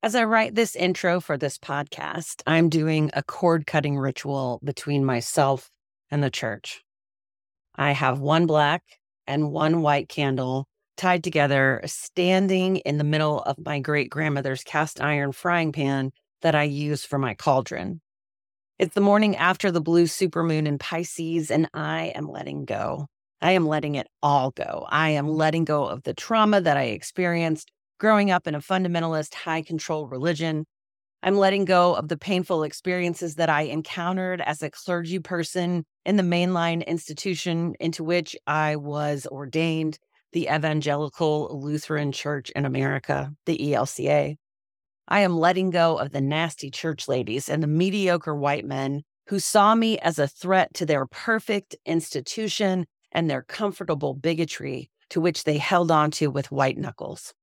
[0.00, 5.04] As I write this intro for this podcast, I'm doing a cord cutting ritual between
[5.04, 5.72] myself
[6.08, 6.84] and the church.
[7.74, 8.84] I have one black
[9.26, 15.00] and one white candle tied together, standing in the middle of my great grandmother's cast
[15.00, 16.12] iron frying pan
[16.42, 18.00] that I use for my cauldron.
[18.78, 23.08] It's the morning after the blue supermoon in Pisces, and I am letting go.
[23.40, 24.86] I am letting it all go.
[24.88, 29.34] I am letting go of the trauma that I experienced growing up in a fundamentalist,
[29.34, 30.64] high control religion.
[31.22, 36.16] I'm letting go of the painful experiences that I encountered as a clergy person in
[36.16, 39.98] the mainline institution into which I was ordained,
[40.32, 44.36] the Evangelical Lutheran Church in America, the ELCA.
[45.08, 49.40] I am letting go of the nasty church ladies and the mediocre white men who
[49.40, 55.44] saw me as a threat to their perfect institution and their comfortable bigotry to which
[55.44, 57.34] they held on to with white knuckles.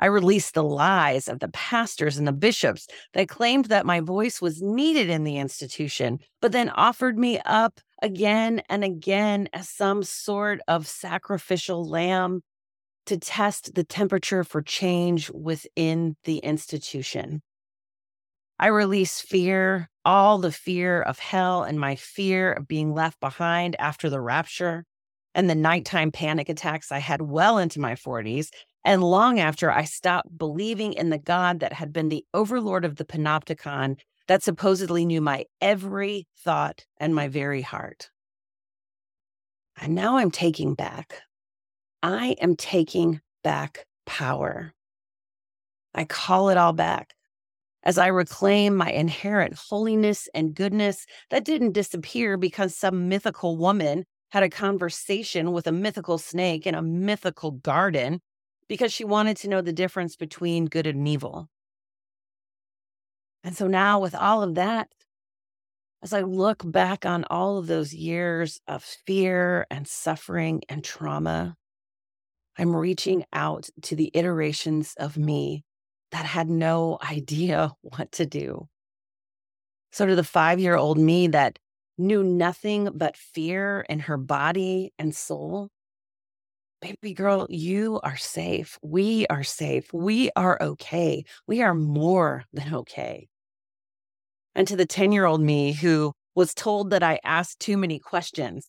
[0.00, 4.40] I released the lies of the pastors and the bishops that claimed that my voice
[4.40, 10.02] was needed in the institution, but then offered me up again and again as some
[10.02, 12.40] sort of sacrificial lamb
[13.06, 17.42] to test the temperature for change within the institution.
[18.58, 23.76] I release fear, all the fear of hell and my fear of being left behind
[23.78, 24.84] after the rapture
[25.34, 28.48] and the nighttime panic attacks I had well into my 40s
[28.84, 32.96] and long after I stopped believing in the God that had been the overlord of
[32.96, 38.10] the panopticon that supposedly knew my every thought and my very heart.
[39.80, 41.22] And now I'm taking back.
[42.02, 44.72] I am taking back power.
[45.94, 47.14] I call it all back
[47.82, 54.04] as I reclaim my inherent holiness and goodness that didn't disappear because some mythical woman
[54.30, 58.20] had a conversation with a mythical snake in a mythical garden
[58.70, 61.48] because she wanted to know the difference between good and evil.
[63.42, 64.86] And so now, with all of that,
[66.04, 71.56] as I look back on all of those years of fear and suffering and trauma,
[72.56, 75.64] I'm reaching out to the iterations of me
[76.12, 78.68] that had no idea what to do.
[79.90, 81.58] So, to the five year old me that
[81.98, 85.70] knew nothing but fear in her body and soul,
[86.80, 88.78] baby girl, you are safe.
[88.82, 89.92] We are safe.
[89.92, 91.24] We are okay.
[91.46, 93.28] We are more than okay.
[94.54, 97.98] And to the 10 year old me who was told that I asked too many
[97.98, 98.68] questions,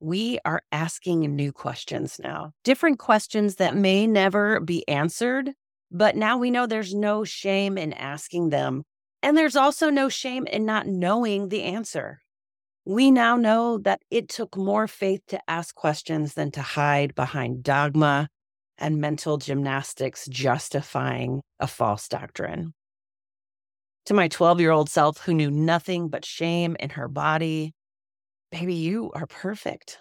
[0.00, 5.52] we are asking new questions now, different questions that may never be answered,
[5.90, 8.82] but now we know there's no shame in asking them.
[9.22, 12.20] And there's also no shame in not knowing the answer.
[12.84, 17.62] We now know that it took more faith to ask questions than to hide behind
[17.62, 18.28] dogma
[18.76, 22.74] and mental gymnastics justifying a false doctrine.
[24.06, 27.72] To my 12 year old self who knew nothing but shame in her body,
[28.50, 29.98] baby, you are perfect.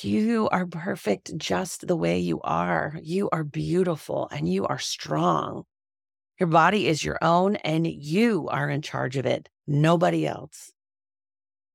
[0.00, 2.98] You are perfect just the way you are.
[3.02, 5.64] You are beautiful and you are strong.
[6.40, 10.72] Your body is your own and you are in charge of it, nobody else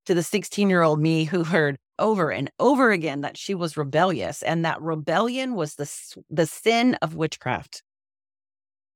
[0.06, 3.78] to the 16 year old me who heard over and over again that she was
[3.78, 5.89] rebellious and that rebellion was the,
[6.29, 7.84] the sin of witchcraft.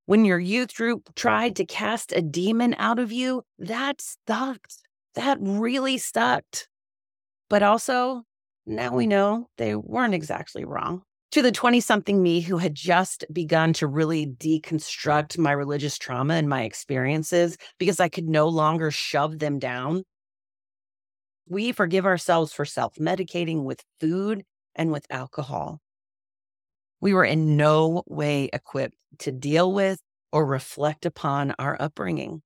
[0.07, 4.77] When your youth group tried to cast a demon out of you, that sucked.
[5.16, 6.67] That really sucked.
[7.49, 8.23] But also,
[8.66, 11.03] now we know they weren't exactly wrong.
[11.31, 16.35] To the 20 something me who had just begun to really deconstruct my religious trauma
[16.35, 20.03] and my experiences because I could no longer shove them down
[21.47, 24.44] we forgive ourselves for self medicating with food
[24.75, 25.79] and with alcohol.
[27.01, 30.00] We were in no way equipped to deal with
[30.31, 32.41] or reflect upon our upbringing.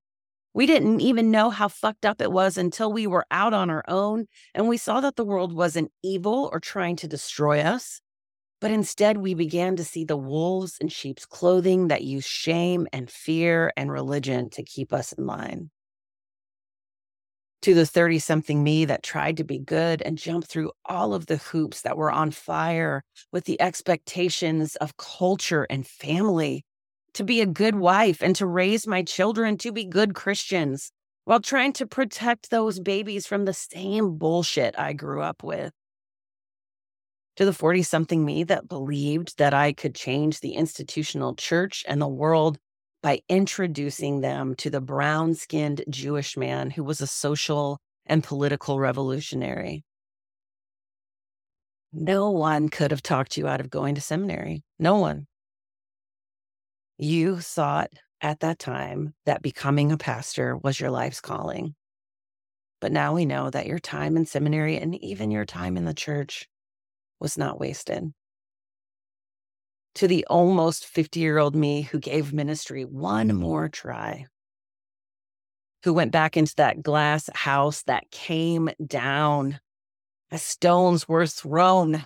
[0.52, 3.84] We didn't even know how fucked up it was until we were out on our
[3.86, 8.00] own and we saw that the world wasn't evil or trying to destroy us,
[8.60, 13.10] but instead we began to see the wolves in sheep's clothing that use shame and
[13.10, 15.70] fear and religion to keep us in line
[17.62, 21.26] to the 30 something me that tried to be good and jump through all of
[21.26, 26.64] the hoops that were on fire with the expectations of culture and family
[27.14, 30.92] to be a good wife and to raise my children to be good Christians
[31.24, 35.72] while trying to protect those babies from the same bullshit I grew up with.
[37.36, 42.00] To the 40 something me that believed that I could change the institutional church and
[42.00, 42.58] the world
[43.02, 48.78] by introducing them to the brown skinned Jewish man who was a social and political
[48.78, 49.84] revolutionary.
[51.92, 54.62] No one could have talked you out of going to seminary.
[54.78, 55.26] No one.
[56.98, 61.74] You thought at that time that becoming a pastor was your life's calling.
[62.80, 65.94] But now we know that your time in seminary and even your time in the
[65.94, 66.48] church
[67.18, 68.12] was not wasted.
[69.96, 73.36] To the almost 50 year old me who gave ministry one mm.
[73.36, 74.26] more try,
[75.84, 79.60] who went back into that glass house that came down
[80.30, 82.04] as stones were thrown.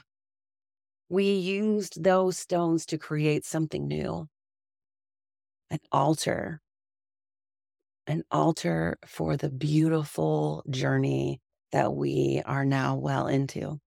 [1.08, 4.28] We used those stones to create something new
[5.70, 6.60] an altar
[8.06, 11.40] an altar for the beautiful journey
[11.72, 13.80] that we are now well into.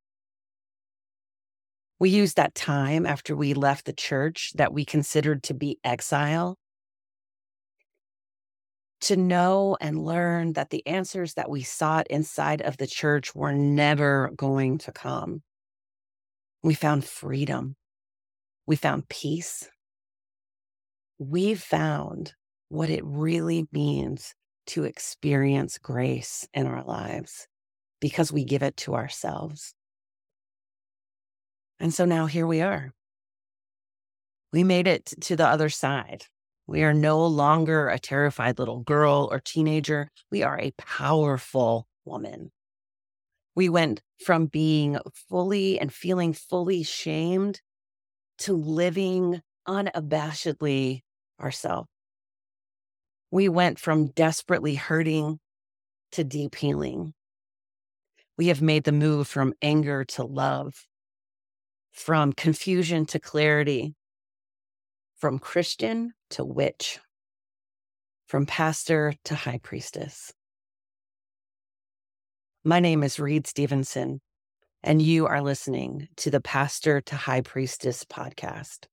[2.00, 6.58] We used that time after we left the church that we considered to be exile
[9.02, 13.54] to know and learn that the answers that we sought inside of the church were
[13.54, 15.42] never going to come.
[16.64, 17.76] We found freedom.
[18.66, 19.70] We found peace.
[21.20, 22.34] We found
[22.70, 24.34] what it really means
[24.68, 27.48] to experience grace in our lives
[28.02, 29.74] because we give it to ourselves.
[31.80, 32.92] And so now here we are.
[34.52, 36.26] We made it to the other side.
[36.66, 40.10] We are no longer a terrified little girl or teenager.
[40.32, 42.52] We are a powerful woman.
[43.56, 44.98] We went from being
[45.30, 47.62] fully and feeling fully shamed
[48.40, 51.02] to living unabashedly
[51.42, 51.90] ourselves.
[53.32, 55.40] We went from desperately hurting
[56.14, 57.14] to deep healing.
[58.38, 60.86] We have made the move from anger to love,
[61.98, 63.96] from confusion to clarity,
[65.18, 67.00] from Christian to witch,
[68.28, 70.32] from pastor to high priestess.
[72.64, 74.22] My name is Reed Stevenson,
[74.84, 78.86] and you are listening to the Pastor to High Priestess podcast.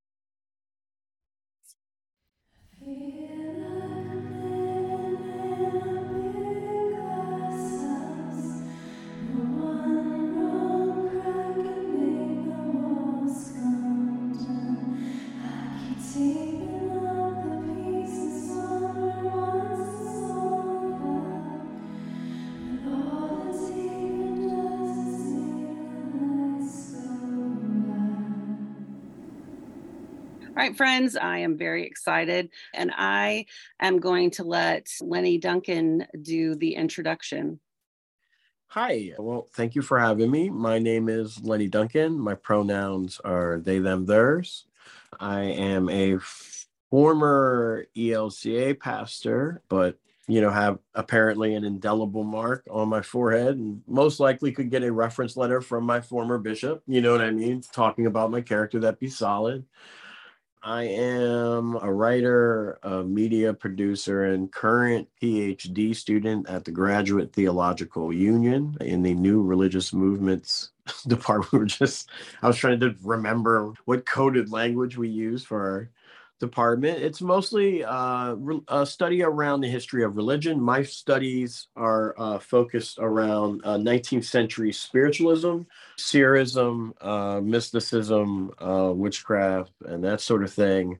[30.57, 33.47] All right, friends, I am very excited and I
[33.81, 37.59] am going to let Lenny Duncan do the introduction.
[38.69, 40.51] Hi, well, thank you for having me.
[40.51, 42.17] My name is Lenny Duncan.
[42.21, 44.67] My pronouns are they, them, theirs.
[45.19, 46.19] I am a
[46.89, 49.99] former ELCA pastor, but
[50.29, 54.85] you know, have apparently an indelible mark on my forehead and most likely could get
[54.85, 56.81] a reference letter from my former bishop.
[56.87, 57.61] You know what I mean?
[57.73, 59.65] Talking about my character, that'd be solid.
[60.67, 68.11] I am a writer, a media producer, and current PhD student at the Graduate Theological
[68.15, 70.71] Union in the New Religious Movements
[71.07, 71.53] department.
[71.53, 72.09] We're just,
[72.41, 75.91] I was trying to remember what coded language we use for our
[76.41, 76.99] department.
[76.99, 78.37] It's mostly uh,
[78.69, 80.61] a study around the history of religion.
[80.61, 85.63] My studies are uh, focused around uh, 19th century spiritualism,
[85.99, 90.99] seerism, uh, mysticism, uh, witchcraft, and that sort of thing.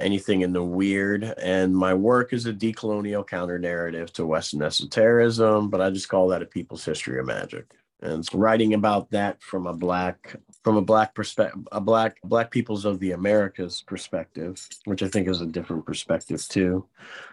[0.00, 1.22] Anything in the weird.
[1.22, 6.28] And my work is a decolonial counter narrative to Western esotericism, but I just call
[6.28, 10.82] that a people's history of magic and writing about that from a black from a
[10.82, 15.46] black perspective a black black peoples of the americas perspective which i think is a
[15.46, 16.84] different perspective too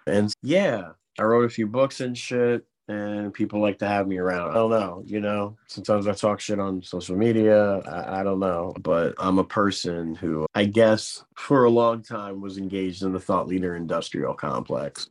[0.08, 4.18] and yeah i wrote a few books and shit and people like to have me
[4.18, 8.24] around i don't know you know sometimes i talk shit on social media I, I
[8.24, 13.04] don't know but i'm a person who i guess for a long time was engaged
[13.04, 15.10] in the thought leader industrial complex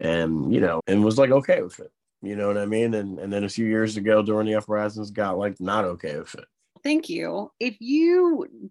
[0.00, 1.92] and you know and was like okay with it
[2.24, 2.94] you know what I mean?
[2.94, 6.34] And and then a few years ago during the uprisings got like not okay with
[6.34, 6.46] it.
[6.84, 7.50] Thank you.
[7.58, 8.70] If you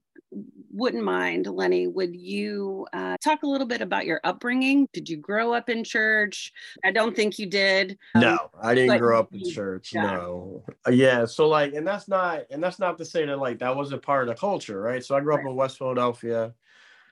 [0.72, 4.88] wouldn't mind, Lenny, would you uh, talk a little bit about your upbringing?
[4.94, 6.52] Did you grow up in church?
[6.84, 7.98] I don't think you did.
[8.16, 9.92] No, um, I didn't grow up in church.
[9.94, 10.04] Yeah.
[10.04, 10.64] No.
[10.88, 11.26] Uh, yeah.
[11.26, 14.28] So like, and that's not, and that's not to say that like that wasn't part
[14.28, 15.04] of the culture, right?
[15.04, 16.54] So I grew up in West Philadelphia.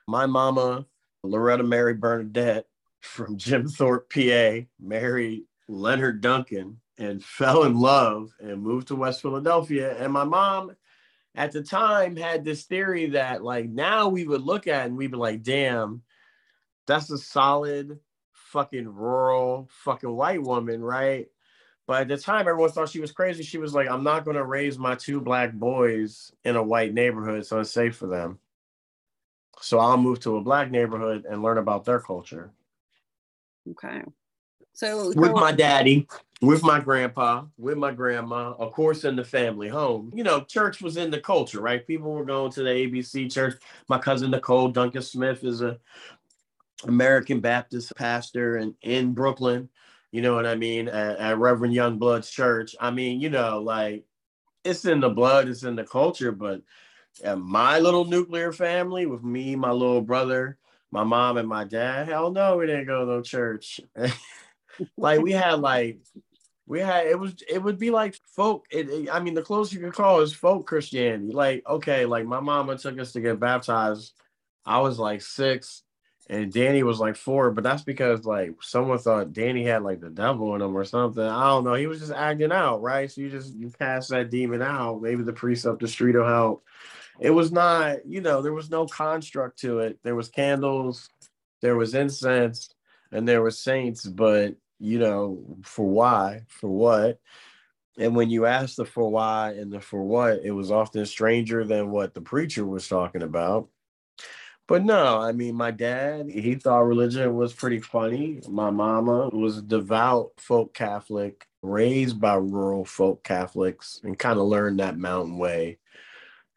[0.07, 0.85] My mama,
[1.23, 2.65] Loretta Mary Bernadette
[3.01, 9.21] from Jim Thorpe, PA, married Leonard Duncan and fell in love and moved to West
[9.21, 9.97] Philadelphia.
[9.97, 10.75] And my mom
[11.35, 15.11] at the time had this theory that like now we would look at and we'd
[15.11, 16.01] be like, damn,
[16.87, 17.99] that's a solid
[18.33, 21.27] fucking rural fucking white woman, right?
[21.87, 23.43] But at the time, everyone thought she was crazy.
[23.43, 26.93] She was like, I'm not going to raise my two black boys in a white
[26.93, 27.45] neighborhood.
[27.45, 28.39] So it's safe for them.
[29.59, 32.51] So I'll move to a black neighborhood and learn about their culture.
[33.69, 34.03] Okay.
[34.73, 36.07] So with my daddy,
[36.41, 40.11] with my grandpa, with my grandma, of course, in the family home.
[40.15, 41.85] You know, church was in the culture, right?
[41.85, 43.61] People were going to the ABC church.
[43.87, 45.79] My cousin Nicole Duncan Smith is a
[46.85, 49.69] American Baptist pastor in, in Brooklyn.
[50.11, 50.87] You know what I mean?
[50.87, 52.75] At, at Reverend Youngblood's church.
[52.79, 54.03] I mean, you know, like
[54.63, 56.61] it's in the blood, it's in the culture, but
[57.37, 60.57] my little nuclear family with me, my little brother,
[60.91, 63.79] my mom, and my dad, hell no, we didn't go to no church.
[64.97, 65.99] like we had like
[66.71, 69.73] we had it was it would be like folk it, it, i mean the closest
[69.73, 71.33] you could call is folk christianity.
[71.33, 74.13] Like okay like my mama took us to get baptized.
[74.65, 75.83] I was like six
[76.29, 80.09] and danny was like four but that's because like someone thought danny had like the
[80.09, 81.21] devil in him or something.
[81.21, 81.73] I don't know.
[81.73, 83.11] He was just acting out right?
[83.11, 85.01] So you just you cast that demon out.
[85.01, 86.63] Maybe the priest up the street will help.
[87.19, 89.99] It was not you know there was no construct to it.
[90.03, 91.09] There was candles
[91.61, 92.69] there was incense
[93.11, 97.19] and there were saints but you know, for why, for what.
[97.97, 101.63] And when you ask the for why and the for what, it was often stranger
[101.63, 103.69] than what the preacher was talking about.
[104.67, 108.41] But no, I mean, my dad, he thought religion was pretty funny.
[108.47, 114.45] My mama was a devout folk Catholic, raised by rural folk Catholics, and kind of
[114.45, 115.77] learned that mountain way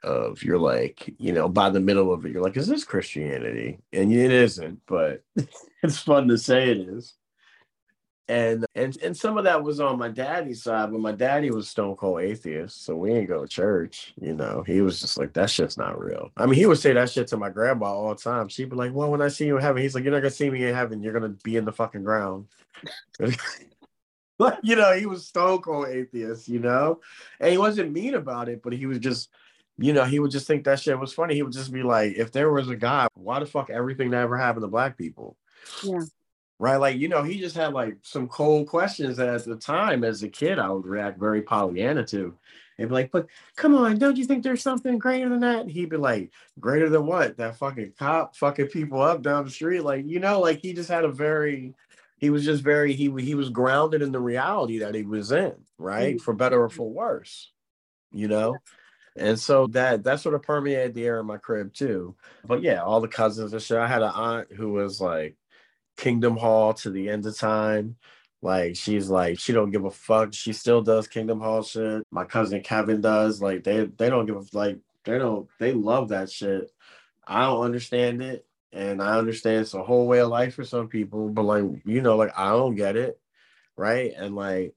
[0.02, 3.80] of you're like, you know, by the middle of it, you're like, is this Christianity?
[3.92, 5.24] And it isn't, but
[5.82, 7.14] it's fun to say it is
[8.28, 11.68] and and and some of that was on my daddy's side, but my daddy was
[11.68, 14.14] stone cold atheist, so we ain't go to church.
[14.20, 16.30] You know, he was just like that shit's not real.
[16.36, 18.48] I mean, he would say that shit to my grandma all the time.
[18.48, 20.30] She'd be like, "Well, when I see you in heaven," he's like, "You're not gonna
[20.30, 21.02] see me in heaven.
[21.02, 22.46] You're gonna be in the fucking ground."
[24.38, 26.48] but you know, he was stone cold atheist.
[26.48, 27.00] You know,
[27.40, 29.30] and he wasn't mean about it, but he was just.
[29.76, 31.34] You know, he would just think that shit was funny.
[31.34, 34.20] He would just be like, if there was a God, why the fuck everything that
[34.20, 35.36] ever happened to black people?
[35.82, 36.02] Yeah
[36.58, 36.76] right?
[36.76, 40.22] Like, you know, he just had like some cold questions that at the time as
[40.22, 42.34] a kid I would react very Pollyanna to.
[42.76, 45.68] And be like, but come on, don't you think there's something greater than that?
[45.68, 47.36] he'd be like, greater than what?
[47.36, 49.82] That fucking cop fucking people up down the street.
[49.84, 51.74] Like, you know, like he just had a very
[52.18, 55.54] he was just very he he was grounded in the reality that he was in,
[55.78, 56.16] right?
[56.16, 56.24] Mm-hmm.
[56.24, 57.50] For better or for worse,
[58.12, 58.56] you know.
[59.16, 62.16] And so that that sort of permeated the air in my crib too.
[62.44, 63.78] But yeah, all the cousins and shit.
[63.78, 65.36] I had an aunt who was like
[65.96, 67.96] Kingdom Hall to the end of time.
[68.42, 70.34] Like she's like she don't give a fuck.
[70.34, 72.06] She still does Kingdom Hall shit.
[72.10, 73.40] My cousin Kevin does.
[73.40, 76.70] Like they they don't give a like they don't they love that shit.
[77.26, 80.88] I don't understand it, and I understand it's a whole way of life for some
[80.88, 81.30] people.
[81.30, 83.18] But like you know, like I don't get it,
[83.76, 84.12] right?
[84.14, 84.74] And like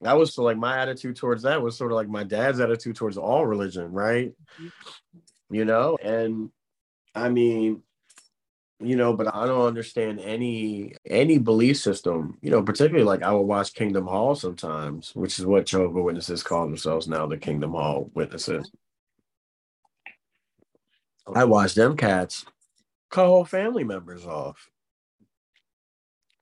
[0.00, 2.96] that was so like my attitude towards that was sort of like my dad's attitude
[2.96, 4.32] towards all religion, right?
[4.60, 5.54] Mm-hmm.
[5.54, 6.50] You know, and
[7.14, 7.82] I mean,
[8.84, 13.32] you know but i don't understand any any belief system you know particularly like i
[13.32, 17.72] will watch kingdom hall sometimes which is what jehovah witnesses call themselves now the kingdom
[17.72, 18.70] hall witnesses.
[21.34, 22.44] I watch them cats
[23.10, 24.68] cut whole family members off.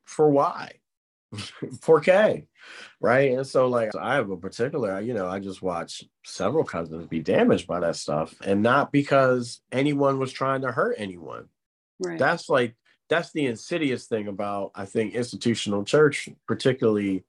[0.04, 0.72] For why?
[1.82, 2.46] For k
[3.00, 3.32] right?
[3.32, 7.20] And so like i have a particular you know i just watch several cousins be
[7.20, 11.48] damaged by that stuff and not because anyone was trying to hurt anyone
[12.00, 12.18] Right.
[12.18, 12.74] That's like
[13.08, 17.24] that's the insidious thing about I think institutional church, particularly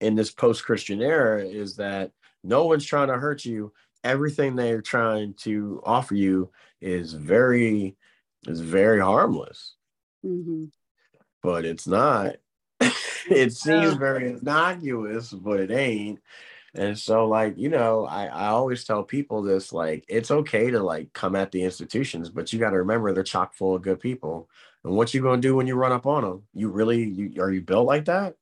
[0.00, 2.12] in this post-Christian era, is that
[2.44, 3.72] no one's trying to hurt you.
[4.04, 6.50] Everything they're trying to offer you
[6.80, 7.96] is very
[8.46, 9.74] is very harmless.
[10.24, 10.66] Mm-hmm.
[11.42, 12.36] But it's not.
[13.30, 16.20] it seems very innocuous, but it ain't.
[16.74, 20.82] And so, like, you know, I, I always tell people this like, it's okay to
[20.82, 24.00] like come at the institutions, but you got to remember they're chock full of good
[24.00, 24.48] people.
[24.84, 26.42] And what you going to do when you run up on them?
[26.54, 28.36] You really, you, are you built like that?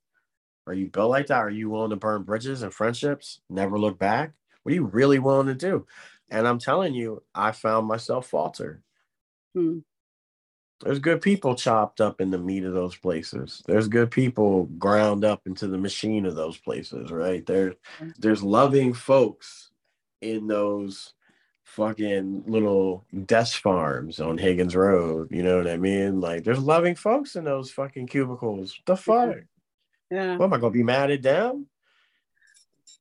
[0.67, 1.39] Are you built like that?
[1.39, 4.33] Are you willing to burn bridges and friendships, never look back?
[4.63, 5.87] What are you really willing to do?
[6.31, 8.83] And I'm telling you, I found myself falter.
[9.55, 9.79] Hmm.
[10.81, 13.63] There's good people chopped up in the meat of those places.
[13.67, 17.45] There's good people ground up into the machine of those places, right?
[17.45, 17.75] There,
[18.19, 19.71] there's loving folks
[20.23, 21.13] in those
[21.65, 25.29] fucking little desk farms on Higgins Road.
[25.31, 26.21] You know what I mean?
[26.21, 28.79] Like there's loving folks in those fucking cubicles.
[28.87, 29.37] The fuck?
[30.11, 30.37] Yeah.
[30.37, 31.67] What am I gonna be mad at them?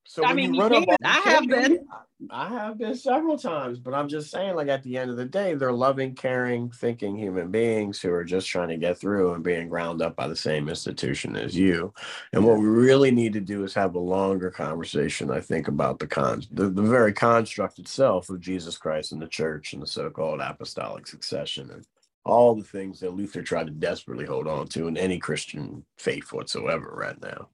[0.09, 0.97] So I mean, you you run up, can.
[1.05, 1.85] I have been.
[2.31, 5.23] I have been several times, but I'm just saying, like at the end of the
[5.23, 9.43] day, they're loving, caring, thinking human beings who are just trying to get through and
[9.43, 11.93] being ground up by the same institution as you.
[12.33, 15.99] And what we really need to do is have a longer conversation, I think, about
[15.99, 19.87] the con the, the very construct itself of Jesus Christ and the church and the
[19.87, 21.85] so-called apostolic succession and
[22.29, 26.31] all the things that Luther tried to desperately hold on to in any Christian faith
[26.31, 27.50] whatsoever right now.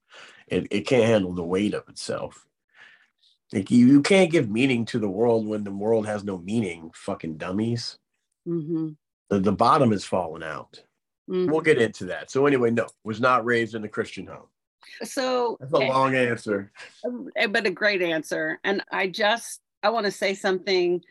[0.47, 2.45] It, it can't handle the weight of itself.
[3.53, 6.91] Like you, you can't give meaning to the world when the world has no meaning,
[6.93, 7.97] fucking dummies.
[8.47, 8.89] Mm-hmm.
[9.29, 10.81] The, the bottom is falling out.
[11.27, 12.29] We'll get into that.
[12.29, 14.47] So anyway, no, was not raised in a Christian home.
[15.03, 16.71] So, That's a long answer.
[17.35, 18.59] eh, but a great answer.
[18.63, 21.01] And I just, I want to say something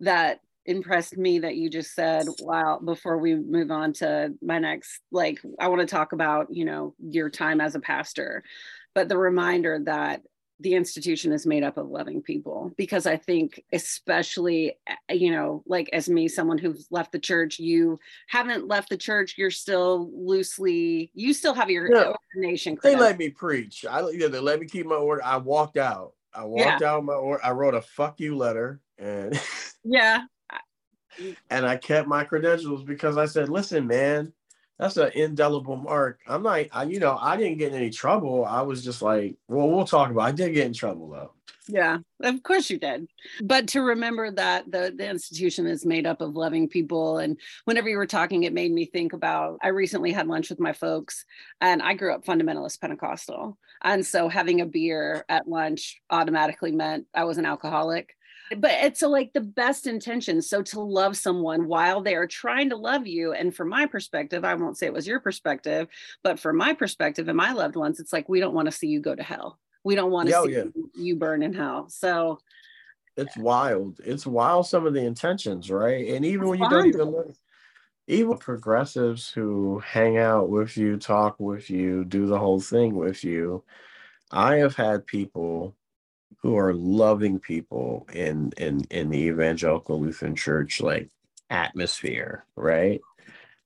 [0.00, 5.00] that impressed me that you just said wow before we move on to my next
[5.10, 8.42] like i want to talk about you know your time as a pastor
[8.94, 10.20] but the reminder that
[10.60, 15.62] the institution is made up of loving people because i think especially eh, you know
[15.66, 17.98] like as me someone who's left the church you
[18.28, 22.12] haven't left the church you're still loosely you still have your Yeah.
[22.34, 23.84] ordination They let me preach.
[23.88, 25.24] I yeah, they let me keep my order.
[25.24, 26.12] I walked out.
[26.34, 27.44] I walked out my order.
[27.44, 29.40] I wrote a fuck you letter and
[29.84, 30.22] yeah
[31.50, 34.32] and I kept my credentials because I said, listen, man,
[34.78, 36.20] that's an indelible mark.
[36.26, 38.44] I'm not, I, you know, I didn't get in any trouble.
[38.44, 40.22] I was just like, well, we'll talk about.
[40.22, 40.28] It.
[40.28, 41.32] I did get in trouble though.
[41.68, 43.06] Yeah, of course you did.
[43.42, 47.18] But to remember that the, the institution is made up of loving people.
[47.18, 50.58] And whenever you were talking, it made me think about I recently had lunch with
[50.58, 51.24] my folks,
[51.60, 53.58] and I grew up fundamentalist Pentecostal.
[53.82, 58.16] And so having a beer at lunch automatically meant I was an alcoholic.
[58.56, 60.48] But it's so like the best intentions.
[60.48, 63.32] So to love someone while they are trying to love you.
[63.32, 65.88] And from my perspective, I won't say it was your perspective,
[66.24, 68.88] but from my perspective and my loved ones, it's like we don't want to see
[68.88, 69.58] you go to hell.
[69.84, 70.64] We don't want to oh, see yeah.
[70.94, 71.88] you burn in hell.
[71.88, 72.40] So
[73.16, 74.00] It's wild.
[74.04, 74.66] It's wild.
[74.66, 76.08] Some of the intentions, right?
[76.08, 77.34] And even when you don't even look,
[78.06, 83.22] even progressives who hang out with you, talk with you, do the whole thing with
[83.22, 83.62] you.
[84.32, 85.76] I have had people
[86.42, 91.08] who are loving people in in in the evangelical Lutheran church like
[91.50, 93.00] atmosphere, right?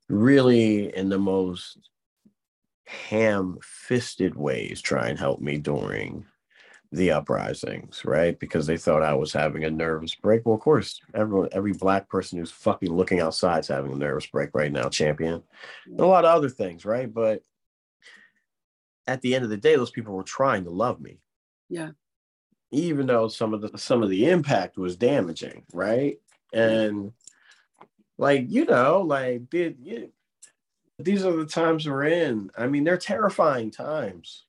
[0.08, 1.78] Really in the most
[2.86, 6.26] ham-fisted ways try and help me during
[6.92, 8.38] the uprisings, right?
[8.38, 10.46] Because they thought I was having a nervous break.
[10.46, 14.26] Well, of course, everyone, every black person who's fucking looking outside is having a nervous
[14.26, 15.42] break right now, champion.
[15.86, 17.12] And a lot of other things, right?
[17.12, 17.42] But
[19.06, 21.18] at the end of the day, those people were trying to love me.
[21.68, 21.90] Yeah.
[22.74, 26.18] Even though some of the some of the impact was damaging, right?
[26.52, 27.12] And
[28.18, 30.10] like, you know, like did you
[30.98, 32.50] these are the times we're in.
[32.56, 34.44] I mean, they're terrifying times.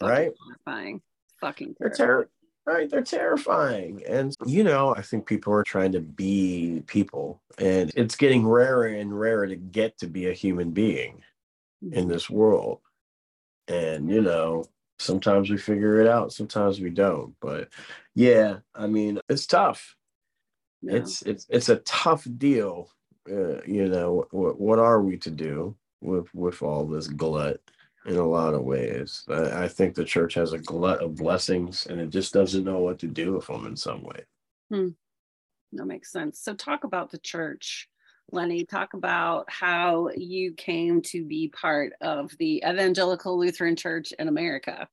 [0.00, 0.32] Right?
[0.66, 1.02] terrifying.
[1.40, 2.28] Fucking They're terrifying.
[2.66, 4.02] ter- right, they're terrifying.
[4.08, 8.86] And you know, I think people are trying to be people and it's getting rarer
[8.86, 11.22] and rarer to get to be a human being
[11.82, 12.08] in mm-hmm.
[12.08, 12.80] this world.
[13.68, 14.64] And you know,
[14.98, 17.34] sometimes we figure it out, sometimes we don't.
[17.40, 17.68] But
[18.14, 19.96] yeah, I mean, it's tough.
[20.82, 20.96] No.
[20.96, 22.90] It's it's it's a tough deal.
[23.30, 27.60] Uh, you know, what what are we to do with with all this glut?
[28.04, 29.24] in a lot of ways.
[29.28, 32.80] I, I think the church has a glut of blessings and it just doesn't know
[32.80, 34.24] what to do with them in some way.
[34.70, 34.88] hmm.
[35.72, 36.40] that makes sense.
[36.40, 37.88] So talk about the church.
[38.30, 44.28] Lenny, talk about how you came to be part of the Evangelical Lutheran Church in
[44.28, 44.88] America.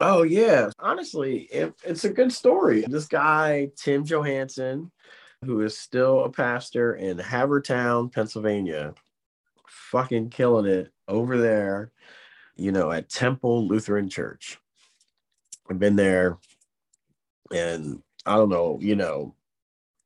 [0.00, 2.84] Oh yeah, honestly, it, it's a good story.
[2.86, 4.92] This guy Tim Johansson,
[5.44, 8.94] who is still a pastor in Havertown, Pennsylvania,
[9.66, 11.90] fucking killing it over there.
[12.54, 14.58] You know, at Temple Lutheran Church.
[15.70, 16.38] I've been there,
[17.52, 19.34] and I don't know, you know,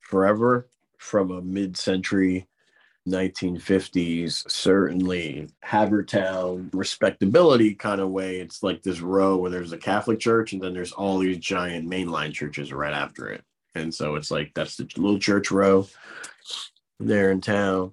[0.01, 0.69] forever
[1.03, 2.47] from a mid-century
[3.09, 8.39] 1950s, certainly Havertown respectability kind of way.
[8.39, 11.91] It's like this row where there's a Catholic church and then there's all these giant
[11.91, 13.43] mainline churches right after it.
[13.75, 15.89] And so it's like that's the little church row
[17.01, 17.93] there in town.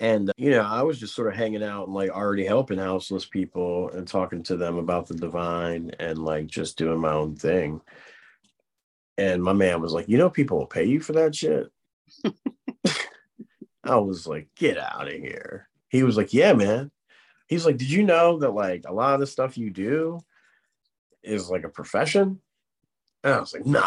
[0.00, 3.26] And, you know, I was just sort of hanging out and like already helping houseless
[3.26, 7.80] people and talking to them about the divine and like just doing my own thing.
[9.18, 11.70] And my man was like, you know, people will pay you for that shit.
[13.84, 15.68] I was like, get out of here.
[15.88, 16.90] He was like, yeah, man.
[17.48, 20.20] He's like, did you know that like a lot of the stuff you do
[21.22, 22.40] is like a profession?
[23.24, 23.86] And I was like, nah,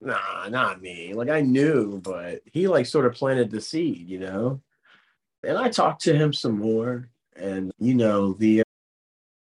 [0.00, 1.14] nah, not me.
[1.14, 4.60] Like I knew, but he like sort of planted the seed, you know?
[5.42, 7.08] And I talked to him some more.
[7.36, 8.62] And, you know, the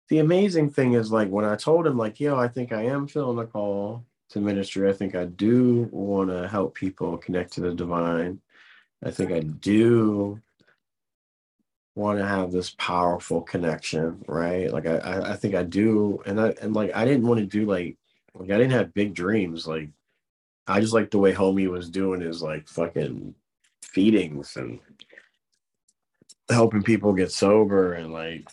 [0.09, 3.07] the amazing thing is like when I told him, like, yo, I think I am
[3.07, 4.89] feeling a call to ministry.
[4.89, 8.41] I think I do want to help people connect to the divine.
[9.03, 10.41] I think I do
[11.95, 14.71] want to have this powerful connection, right?
[14.71, 17.65] Like I, I, think I do, and I and like I didn't want to do
[17.65, 17.97] like
[18.33, 19.67] like I didn't have big dreams.
[19.67, 19.89] Like
[20.67, 23.35] I just like the way homie was doing his like fucking
[23.83, 24.79] feedings and
[26.49, 28.47] helping people get sober and like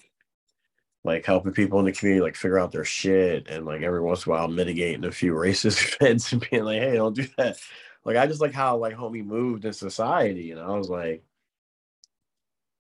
[1.05, 4.27] like helping people in the community like figure out their shit and like every once
[4.27, 7.59] in a while mitigating a few racist events and being like, hey, don't do that.
[8.05, 11.23] Like I just like how like homie moved in society, and I was like,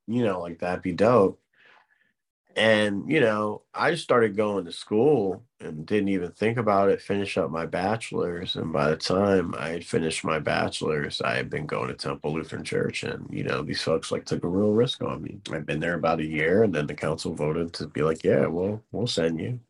[0.06, 1.39] you know, like that'd be dope.
[2.56, 7.38] And, you know, I started going to school and didn't even think about it, finish
[7.38, 8.56] up my bachelor's.
[8.56, 12.32] And by the time I had finished my bachelor's, I had been going to Temple
[12.34, 13.04] Lutheran Church.
[13.04, 15.40] And, you know, these folks like took a real risk on me.
[15.52, 18.46] I've been there about a year and then the council voted to be like, yeah,
[18.46, 19.60] well, we'll send you.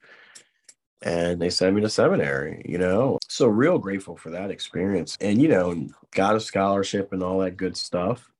[1.02, 3.18] And they sent me to seminary, you know.
[3.28, 5.16] So real grateful for that experience.
[5.20, 8.30] And, you know, got a scholarship and all that good stuff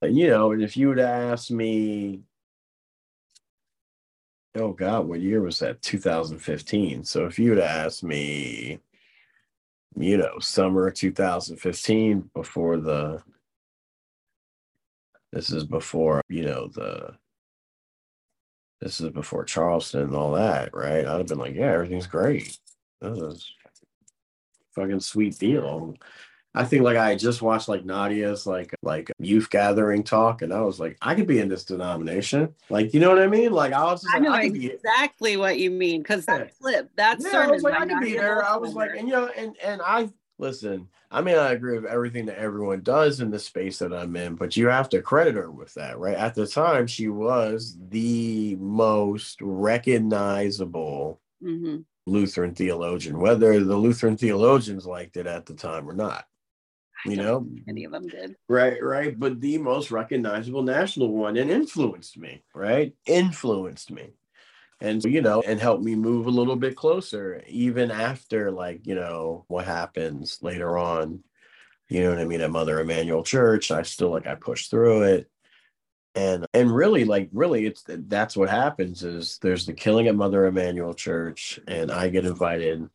[0.00, 2.22] And you know, and if you would ask me,
[4.54, 5.82] oh God, what year was that?
[5.82, 7.04] 2015.
[7.04, 8.78] So if you would ask me,
[9.96, 13.22] you know, summer 2015 before the,
[15.32, 17.14] this is before, you know, the,
[18.80, 21.06] this is before Charleston and all that, right?
[21.06, 22.58] I'd have been like, yeah, everything's great.
[23.00, 23.54] This is
[24.74, 25.94] fucking sweet deal.
[26.54, 30.60] I think like I just watched like Nadia's like like youth gathering talk, and I
[30.60, 32.54] was like, I could be in this denomination.
[32.68, 33.52] Like, you know what I mean?
[33.52, 36.90] Like I was just I like, know I exactly what you mean because that flip,
[36.96, 38.44] that yeah, sermon I was like, I could be there.
[38.44, 40.88] I was like, and you know, and and I listen.
[41.10, 44.34] I mean, I agree with everything that everyone does in the space that I'm in,
[44.34, 46.16] but you have to credit her with that, right?
[46.16, 51.84] At the time, she was the most recognizable Mhm.
[52.06, 56.24] Lutheran theologian, whether the Lutheran theologians liked it at the time or not.
[57.04, 58.36] You know, any of them did.
[58.48, 59.18] Right, right.
[59.18, 62.94] But the most recognizable national one and influenced me, right?
[63.06, 64.10] Influenced me.
[64.80, 68.96] And, you know, and helped me move a little bit closer, even after, like, you
[68.96, 71.22] know, what happens later on.
[71.88, 72.40] You know what I mean?
[72.40, 75.30] At Mother Emanuel Church, I still like, I pushed through it.
[76.14, 80.46] And, and really, like, really, it's that's what happens is there's the killing at Mother
[80.46, 82.88] Emanuel Church, and I get invited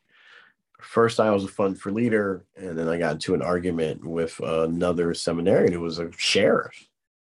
[0.80, 4.40] first I was a fund for leader, and then I got into an argument with
[4.40, 6.88] another seminarian who was a sheriff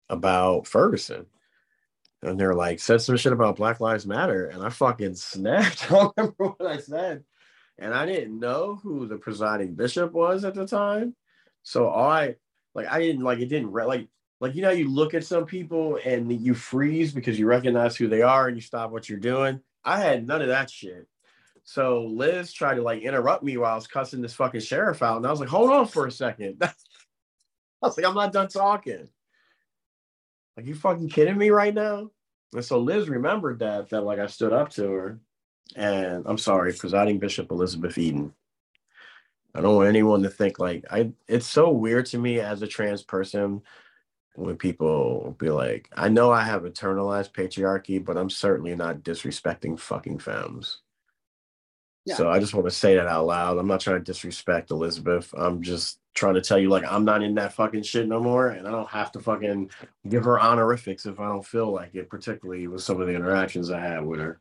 [0.08, 1.26] about Ferguson.
[2.22, 4.46] And they're like, said some shit about Black Lives Matter.
[4.46, 5.84] And I fucking snapped.
[5.90, 7.24] I don't remember what I said.
[7.78, 11.16] And I didn't know who the presiding bishop was at the time.
[11.62, 12.36] So all I
[12.74, 14.08] like I didn't like it didn't re- like
[14.40, 18.08] like you know you look at some people and you freeze because you recognize who
[18.08, 19.60] they are and you stop what you're doing.
[19.82, 21.08] I had none of that shit.
[21.70, 25.18] So Liz tried to like interrupt me while I was cussing this fucking sheriff out.
[25.18, 26.56] And I was like, hold on for a second.
[26.62, 26.72] I
[27.80, 29.08] was like, I'm not done talking.
[30.56, 32.10] Like, you fucking kidding me right now?
[32.52, 35.20] And so Liz remembered that, that like I stood up to her.
[35.76, 38.34] And I'm sorry, presiding Bishop Elizabeth Eaton.
[39.54, 42.66] I don't want anyone to think like I it's so weird to me as a
[42.66, 43.62] trans person
[44.34, 49.78] when people be like, I know I have internalized patriarchy, but I'm certainly not disrespecting
[49.78, 50.80] fucking femmes.
[52.06, 52.14] Yeah.
[52.16, 53.58] So I just want to say that out loud.
[53.58, 55.32] I'm not trying to disrespect Elizabeth.
[55.36, 58.48] I'm just trying to tell you, like, I'm not in that fucking shit no more,
[58.48, 59.70] and I don't have to fucking
[60.08, 63.70] give her honorifics if I don't feel like it, particularly with some of the interactions
[63.70, 64.40] I had with her.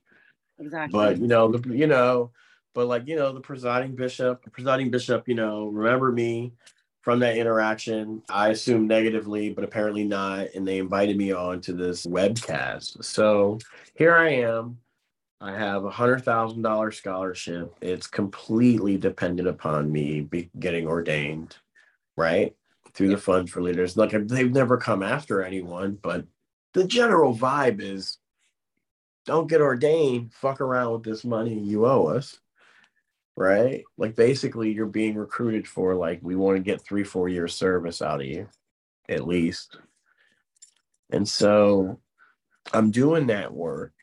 [0.57, 0.97] Exactly.
[0.97, 2.31] But you know, the you know,
[2.73, 6.53] but like you know, the presiding bishop, the presiding bishop, you know, remember me
[7.01, 8.21] from that interaction.
[8.29, 13.03] I assumed negatively, but apparently not, and they invited me on to this webcast.
[13.03, 13.59] So
[13.95, 14.77] here I am.
[15.41, 17.73] I have a hundred thousand dollar scholarship.
[17.82, 21.56] It's completely dependent upon me be getting ordained,
[22.17, 22.56] right?
[22.93, 23.95] Through the fund for leaders.
[23.95, 26.25] Like they've never come after anyone, but
[26.73, 28.17] the general vibe is
[29.25, 32.38] don't get ordained, fuck around with this money you owe us.
[33.38, 33.86] Right?
[33.97, 38.02] Like basically you're being recruited for like we want to get three, four years service
[38.02, 38.49] out of you,
[39.08, 39.78] at least.
[41.10, 42.02] And so
[42.73, 43.93] I'm doing that work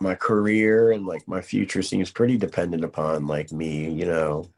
[0.00, 4.48] my career and like my future seems pretty dependent upon like me, you know,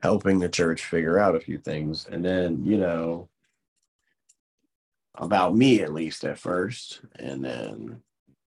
[0.00, 2.06] helping the church figure out a few things.
[2.10, 3.28] And then, you know,
[5.14, 8.02] about me at least at first, and then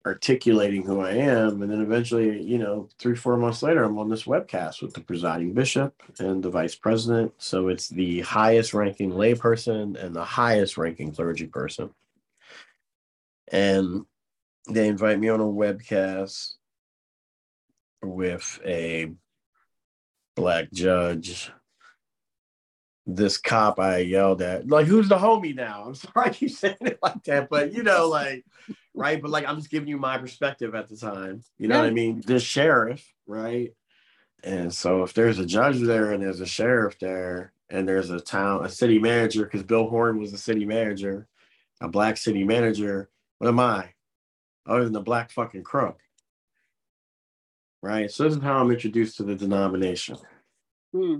[0.05, 1.61] articulating who I am.
[1.61, 5.01] And then eventually, you know, three, four months later, I'm on this webcast with the
[5.01, 7.33] presiding bishop and the vice president.
[7.37, 11.89] So it's the highest ranking layperson and the highest ranking clergy person.
[13.51, 14.05] And
[14.67, 16.53] they invite me on a webcast
[18.01, 19.11] with a
[20.35, 21.51] black judge.
[23.05, 25.85] This cop I yelled at, like, who's the homie now?
[25.87, 28.45] I'm sorry I keep saying it like that, but you know, like,
[28.93, 29.21] right?
[29.21, 31.41] But like, I'm just giving you my perspective at the time.
[31.57, 31.81] You know yeah.
[31.81, 32.21] what I mean?
[32.25, 33.71] This sheriff, right?
[34.43, 38.19] And so if there's a judge there and there's a sheriff there and there's a
[38.19, 41.27] town, a city manager, because Bill Horn was a city manager,
[41.81, 43.93] a black city manager, what am I?
[44.69, 45.99] Other than the black fucking crook.
[47.81, 48.11] Right.
[48.11, 50.17] So this is how I'm introduced to the denomination.
[50.93, 51.17] Hmm.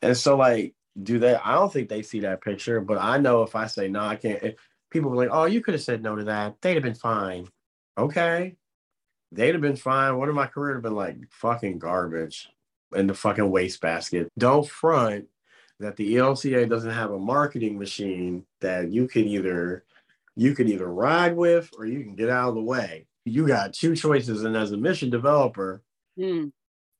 [0.00, 3.42] And so like, do they I don't think they see that picture, but I know
[3.42, 4.56] if I say no, I can't
[4.90, 6.60] people were like, oh, you could have said no to that.
[6.60, 7.48] They'd have been fine.
[7.96, 8.56] Okay
[9.32, 10.16] they'd have been fine.
[10.18, 12.48] What if my career have been like fucking garbage
[12.94, 14.28] in the fucking wastebasket?
[14.38, 15.26] Don't front
[15.80, 19.84] that the ELCA doesn't have a marketing machine that you can either
[20.36, 23.06] you can either ride with or you can get out of the way.
[23.24, 25.82] You got two choices, and as a mission developer,
[26.18, 26.50] mm.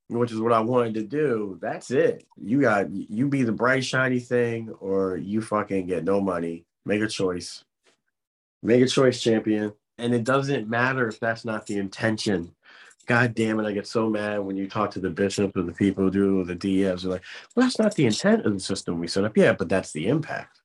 [0.09, 2.25] which is what I wanted to do, that's it.
[2.37, 6.64] You got you be the bright shiny thing, or you fucking get no money.
[6.85, 7.64] Make a choice.
[8.62, 9.73] Make a choice, champion.
[9.99, 12.55] And it doesn't matter if that's not the intention.
[13.07, 15.73] God damn it, I get so mad when you talk to the bishops or the
[15.73, 17.03] people who do the DFs.
[17.03, 19.37] They're like, well, that's not the intent of the system we set up.
[19.37, 20.62] Yeah, but that's the impact.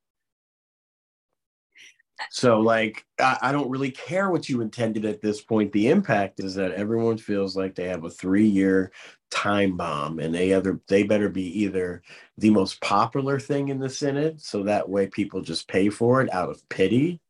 [2.32, 5.71] So, like, I, I, don't really care what you intended at this point.
[5.71, 8.91] The impact is that everyone feels like they have a three-year
[9.30, 12.01] time bomb, and they other they better be either
[12.38, 14.41] the most popular thing in the synod.
[14.41, 17.21] so that way people just pay for it out of pity,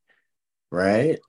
[0.71, 1.19] right?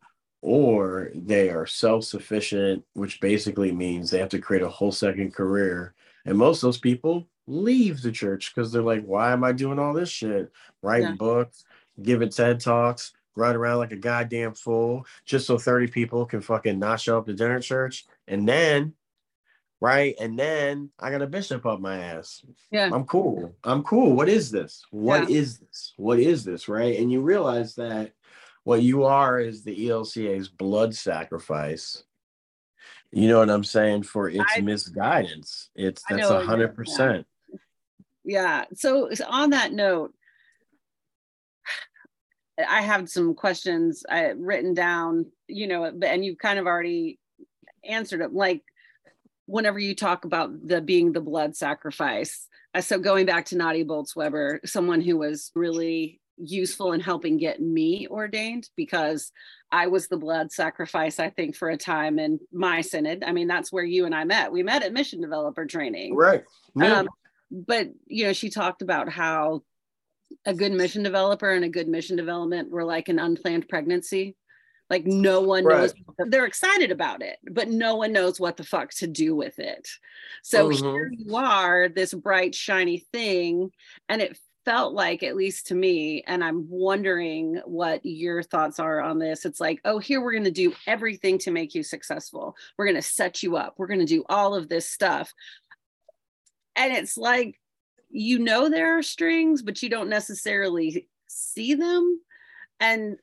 [0.41, 5.95] or they are self-sufficient which basically means they have to create a whole second career
[6.27, 9.79] and most of those people leave the church because they're like why am i doing
[9.79, 11.15] all this shit writing yeah.
[11.15, 11.65] books
[12.03, 16.79] giving ted talks run around like a goddamn fool just so 30 people can fucking
[16.79, 18.93] not show up to dinner church and then
[19.81, 24.13] right and then i got a bishop up my ass yeah i'm cool i'm cool
[24.13, 25.37] what is this What yeah.
[25.37, 28.13] is this what is this right and you realize that
[28.69, 32.05] what you are is the ELCA's blood sacrifice.
[33.11, 34.03] You know what I'm saying?
[34.03, 35.71] For its I, misguidance.
[35.75, 37.27] It's that's a hundred percent.
[38.25, 38.67] Yeah.
[38.75, 40.13] So on that note,
[42.59, 47.19] I have some questions I written down, you know, and you've kind of already
[47.85, 48.35] answered them.
[48.35, 48.63] Like
[49.47, 52.47] whenever you talk about the being the blood sacrifice.
[52.75, 57.61] Uh, so going back to Nadia Bolz-Weber, someone who was really useful in helping get
[57.61, 59.33] me ordained because
[59.73, 63.25] I was the blood sacrifice, I think, for a time in my synod.
[63.25, 64.53] I mean, that's where you and I met.
[64.53, 66.15] We met at mission developer training.
[66.15, 66.45] Right.
[66.77, 67.01] Yeah.
[67.01, 67.09] Um,
[67.51, 69.63] but, you know, she talked about how
[70.45, 74.37] a good mission developer and a good mission development were like an unplanned pregnancy.
[74.91, 75.81] Like no one right.
[75.81, 75.95] knows
[76.31, 79.87] they're excited about it, but no one knows what the fuck to do with it.
[80.43, 80.87] So mm-hmm.
[80.87, 83.71] here you are, this bright, shiny thing,
[84.09, 89.01] and it felt like, at least to me, and I'm wondering what your thoughts are
[89.01, 89.45] on this.
[89.45, 92.55] It's like, oh, here we're going to do everything to make you successful.
[92.77, 93.75] We're going to set you up.
[93.79, 95.33] We're going to do all of this stuff.
[96.77, 97.59] And it's like,
[98.11, 102.21] you know, there are strings, but you don't necessarily see them.
[102.81, 103.19] And,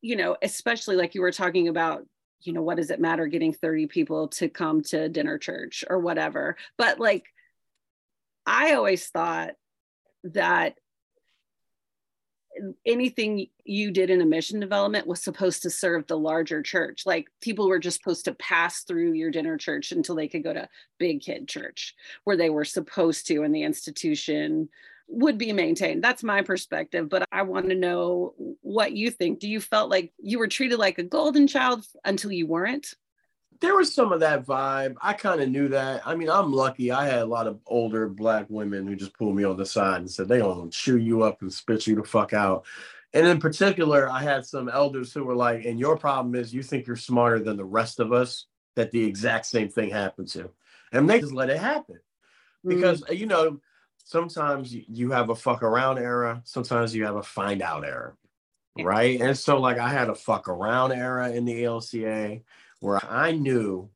[0.00, 2.06] you know, especially like you were talking about
[2.42, 5.98] you know what does it matter getting 30 people to come to dinner church or
[5.98, 7.24] whatever but like
[8.46, 9.54] i always thought
[10.22, 10.78] that
[12.86, 17.04] anything you did in a mission development was supposed to serve the larger church.
[17.06, 20.52] Like people were just supposed to pass through your dinner church until they could go
[20.52, 20.68] to
[20.98, 21.94] big kid church
[22.24, 24.68] where they were supposed to and the institution
[25.08, 26.04] would be maintained.
[26.04, 29.40] That's my perspective, but I want to know what you think.
[29.40, 32.94] Do you felt like you were treated like a golden child until you weren't?
[33.60, 34.96] There was some of that vibe.
[35.00, 36.06] I kind of knew that.
[36.06, 36.92] I mean, I'm lucky.
[36.92, 40.00] I had a lot of older black women who just pulled me on the side
[40.00, 42.64] and said they gonna chew you up and spit you the fuck out.
[43.14, 46.62] And in particular, I had some elders who were like, "And your problem is you
[46.62, 50.50] think you're smarter than the rest of us that the exact same thing happened to,"
[50.92, 51.98] and they just let it happen
[52.64, 53.18] because mm.
[53.18, 53.60] you know
[54.04, 58.14] sometimes you have a fuck around era, sometimes you have a find out era,
[58.78, 59.20] right?
[59.20, 62.42] And so like I had a fuck around era in the ELCA
[62.80, 63.90] where I knew.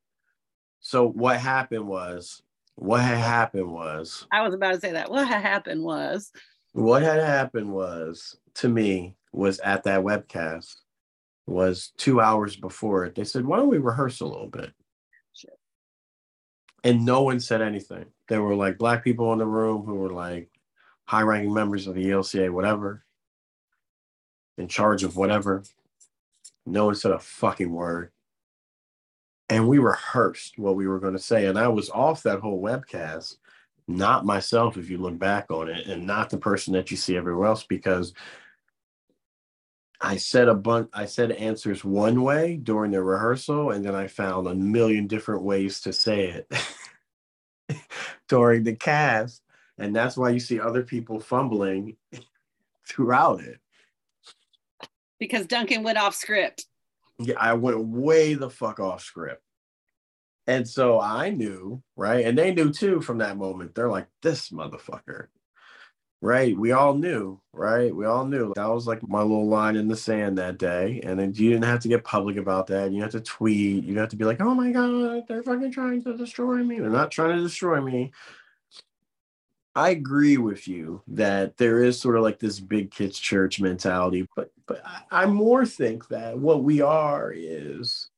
[0.81, 2.43] So what happened was,
[2.75, 4.27] what had happened was.
[4.33, 5.11] I was about to say that.
[5.11, 6.33] What had happened was.
[6.73, 10.77] What had happened was to me was at that webcast
[11.47, 13.15] was two hours before it.
[13.15, 14.73] They said, "Why don't we rehearse a little bit?"
[15.35, 15.51] Sure.
[16.83, 18.07] And no one said anything.
[18.29, 20.49] There were like black people in the room who were like
[21.05, 23.05] high-ranking members of the ELCA, whatever,
[24.57, 25.65] in charge of whatever.
[26.65, 28.12] No one said a fucking word.
[29.53, 31.45] And we rehearsed what we were going to say.
[31.45, 33.37] And I was off that whole webcast,
[33.87, 37.19] not myself, if you look back on it, and not the person that you see
[37.19, 38.15] everywhere else, because
[40.01, 44.07] I said a bunch, I said answers one way during the rehearsal, and then I
[44.07, 46.29] found a million different ways to say
[47.69, 47.79] it
[48.29, 49.43] during the cast.
[49.77, 51.99] And that's why you see other people fumbling
[52.89, 53.61] throughout it.
[55.19, 56.65] Because Duncan went off script.
[57.25, 59.43] Yeah, I went way the fuck off script.
[60.47, 62.25] And so I knew, right?
[62.25, 63.75] And they knew too from that moment.
[63.75, 65.29] They're like, this motherfucker.
[66.21, 66.57] Right.
[66.57, 67.95] We all knew, right?
[67.95, 68.53] We all knew.
[68.55, 71.01] That was like my little line in the sand that day.
[71.03, 72.93] And then you didn't have to get public about that.
[72.93, 73.83] You have to tweet.
[73.83, 76.79] You have to be like, oh my God, they're fucking trying to destroy me.
[76.79, 78.13] They're not trying to destroy me.
[79.75, 84.29] I agree with you that there is sort of like this big kids church mentality,
[84.37, 88.09] but but I, I more think that what we are is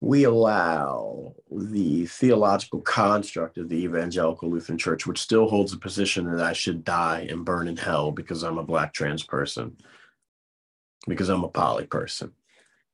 [0.00, 6.24] we allow the theological construct of the evangelical Lutheran Church, which still holds a position
[6.30, 9.76] that I should die and burn in hell because I'm a black trans person,
[11.06, 12.32] because I'm a poly person.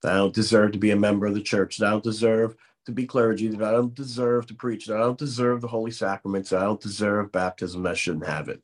[0.02, 1.78] That I don't deserve to be a member of the church.
[1.78, 3.46] That I don't deserve to be clergy.
[3.48, 4.86] That I don't deserve to preach.
[4.86, 6.50] That I don't deserve the holy sacraments.
[6.50, 7.84] That I don't deserve baptism.
[7.84, 8.60] That I shouldn't have it.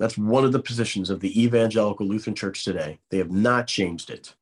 [0.00, 2.98] That's one of the positions of the evangelical Lutheran Church today.
[3.10, 4.34] They have not changed it.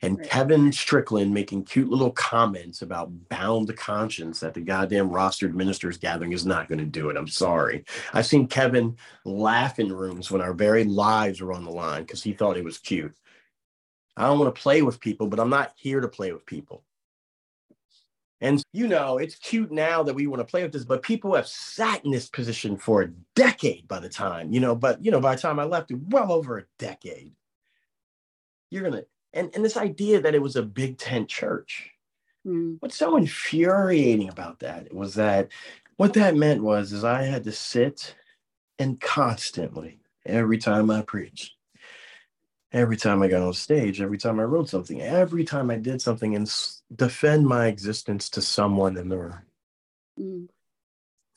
[0.00, 0.28] And right.
[0.28, 6.32] Kevin Strickland making cute little comments about bound conscience that the goddamn rostered ministers gathering
[6.32, 7.18] is not going to do it.
[7.18, 7.84] I'm sorry.
[8.14, 8.96] I've seen Kevin
[9.26, 12.64] laugh in rooms when our very lives were on the line because he thought it
[12.64, 13.14] was cute.
[14.16, 16.84] I don't want to play with people, but I'm not here to play with people.
[18.42, 21.34] And you know, it's cute now that we want to play with this, but people
[21.36, 25.12] have sat in this position for a decade by the time, you know, but you
[25.12, 27.32] know, by the time I left, well over a decade.
[28.70, 31.92] You're gonna and, and this idea that it was a big tent church.
[32.44, 32.78] Mm.
[32.80, 35.48] What's so infuriating about that was that
[35.96, 38.16] what that meant was is I had to sit
[38.80, 41.54] and constantly, every time I preached,
[42.72, 46.00] every time I got on stage, every time I wrote something, every time I did
[46.00, 46.52] something and
[46.94, 49.42] defend my existence to someone in the room.
[50.18, 50.48] Mm.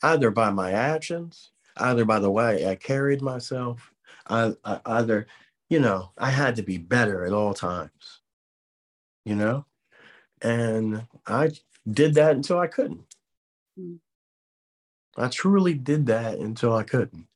[0.02, 3.92] Either by my actions, either by the way I carried myself,
[4.28, 5.26] I, I, either
[5.68, 8.20] you know, I had to be better at all times,
[9.24, 9.66] you know?
[10.40, 11.50] And I
[11.90, 13.04] did that until I couldn't.
[13.78, 13.98] Mm.
[15.16, 17.26] I truly did that until I couldn't.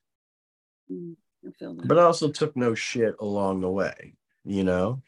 [0.90, 1.16] Mm,
[1.84, 5.02] but I also took no shit along the way, you know?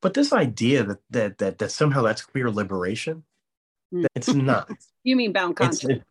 [0.00, 3.22] But this idea that that that, that somehow that's queer liberation,
[3.92, 4.06] mm.
[4.14, 4.70] it's not.
[5.04, 6.02] you mean bound conscience?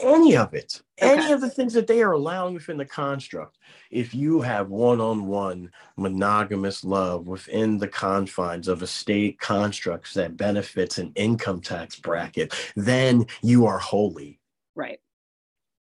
[0.00, 1.12] any of it okay.
[1.12, 3.58] any of the things that they are allowing within the construct
[3.90, 10.98] if you have one-on-one monogamous love within the confines of a state constructs that benefits
[10.98, 14.40] an income tax bracket then you are holy
[14.74, 15.00] right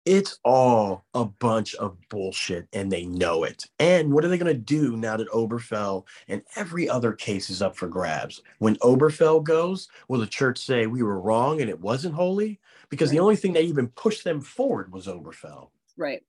[0.08, 3.65] it's all a bunch of bullshit and they know it.
[3.80, 7.62] And what are they going to do now that Obergefell and every other case is
[7.62, 8.41] up for grabs?
[8.60, 12.60] When Obergefell goes, will the church say we were wrong and it wasn't holy?
[12.89, 13.15] because right.
[13.15, 15.70] the only thing that even pushed them forward was Obergefell.
[15.98, 16.24] Right.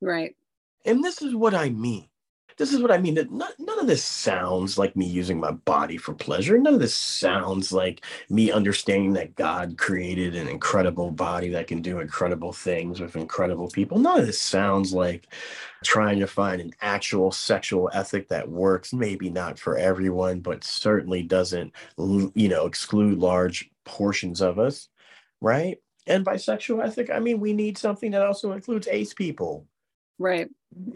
[0.00, 0.36] Right.
[0.84, 2.08] And this is what I mean.
[2.60, 3.14] This is what I mean.
[3.14, 6.58] That none of this sounds like me using my body for pleasure.
[6.58, 11.80] None of this sounds like me understanding that God created an incredible body that can
[11.80, 13.98] do incredible things with incredible people.
[13.98, 15.28] None of this sounds like
[15.82, 18.92] trying to find an actual sexual ethic that works.
[18.92, 24.90] Maybe not for everyone, but certainly doesn't, you know, exclude large portions of us,
[25.40, 25.78] right?
[26.06, 29.66] And bisexual ethic, I mean, we need something that also includes ace people.
[30.20, 30.48] Right.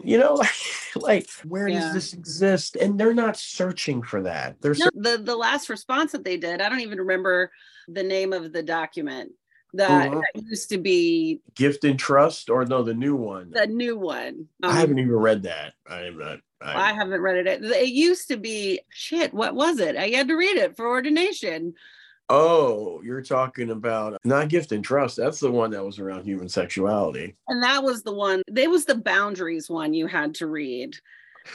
[0.03, 0.41] You know,
[0.95, 1.79] like where yeah.
[1.79, 2.77] does this exist?
[2.77, 4.61] And they're not searching for that.
[4.61, 6.61] They're no, the the last response that they did.
[6.61, 7.51] I don't even remember
[7.87, 9.31] the name of the document
[9.73, 10.21] that, uh-huh.
[10.33, 13.49] that used to be gift and trust, or no, the new one.
[13.51, 14.47] The new one.
[14.61, 15.73] Um, I haven't even read that.
[15.89, 16.39] I am not.
[16.61, 17.63] I haven't read it.
[17.63, 19.33] It used to be shit.
[19.33, 19.95] What was it?
[19.95, 21.73] I had to read it for ordination.
[22.29, 25.17] Oh, you're talking about not gift and trust.
[25.17, 27.35] That's the one that was around human sexuality.
[27.47, 30.95] And that was the one, it was the boundaries one you had to read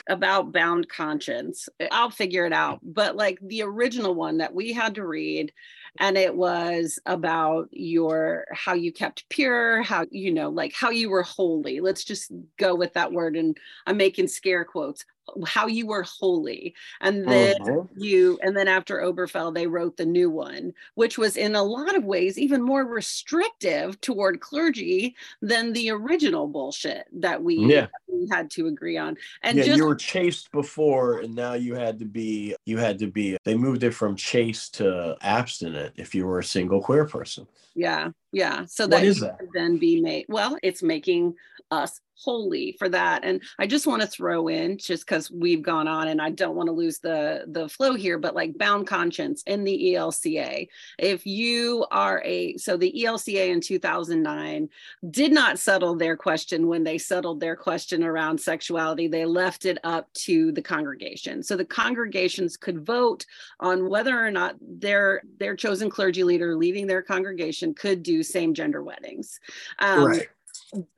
[0.09, 1.69] about bound conscience.
[1.91, 2.81] I'll figure it out.
[2.83, 5.53] But like the original one that we had to read,
[5.99, 11.11] and it was about your how you kept pure, how you know, like how you
[11.11, 11.81] were holy.
[11.81, 13.37] Let's just go with that word.
[13.37, 13.57] And
[13.87, 15.05] I'm making scare quotes
[15.47, 18.01] how you were holy and then mm-hmm.
[18.01, 21.97] you and then after Obergefell they wrote the new one which was in a lot
[21.97, 27.87] of ways even more restrictive toward clergy than the original bullshit that we, yeah.
[28.09, 31.75] we had to agree on and yeah, just, you were chaste before and now you
[31.75, 36.15] had to be you had to be they moved it from chaste to abstinent if
[36.15, 39.39] you were a single queer person yeah yeah so that, that?
[39.55, 41.35] then be made well it's making
[41.71, 43.25] us wholly for that.
[43.25, 46.55] And i just want to throw in just because we've gone on and i don't
[46.55, 50.69] want to lose the the flow here but like bound conscience in the elca
[50.99, 54.69] if you are a so the elca in 2009
[55.11, 59.09] did not settle their question when they settled their question around sexuality.
[59.09, 61.43] They left it up to the congregation.
[61.43, 63.25] So the congregations could vote
[63.61, 68.55] on whether or not their their chosen clergy leader leading their congregation could do same
[68.55, 69.41] gender weddings.
[69.79, 70.29] Um, right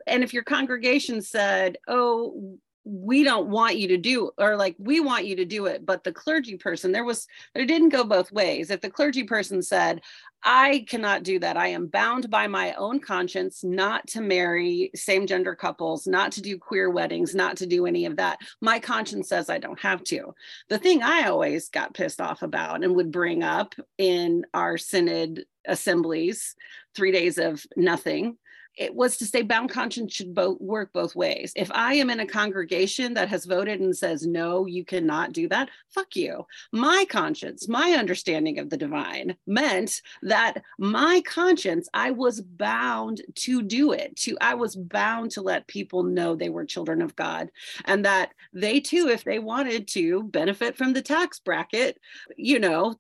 [0.07, 4.99] and if your congregation said, oh, we don't want you to do or like we
[4.99, 8.33] want you to do it but the clergy person there was it didn't go both
[8.33, 8.71] ways.
[8.71, 10.01] If the clergy person said
[10.45, 11.57] i cannot do that.
[11.57, 16.43] I am bound by my own conscience not to marry same gender couples not to
[16.43, 18.41] do queer weddings not to do any of that.
[18.61, 20.35] My conscience says i don't have to.
[20.69, 25.45] The thing i always got pissed off about and would bring up in our synod
[25.69, 26.57] assemblies
[26.95, 28.37] three days of nothing
[28.77, 31.53] it was to say bound conscience should both work both ways.
[31.57, 35.49] If I am in a congregation that has voted and says, no, you cannot do
[35.49, 36.47] that, fuck you.
[36.73, 43.63] My conscience, my understanding of the divine meant that my conscience, I was bound to
[43.63, 44.17] do it.
[44.17, 47.51] To I was bound to let people know they were children of God
[47.85, 51.99] and that they too, if they wanted to benefit from the tax bracket,
[52.37, 52.97] you know,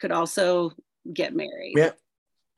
[0.00, 0.72] could also
[1.12, 1.74] get married.
[1.76, 1.90] Yeah.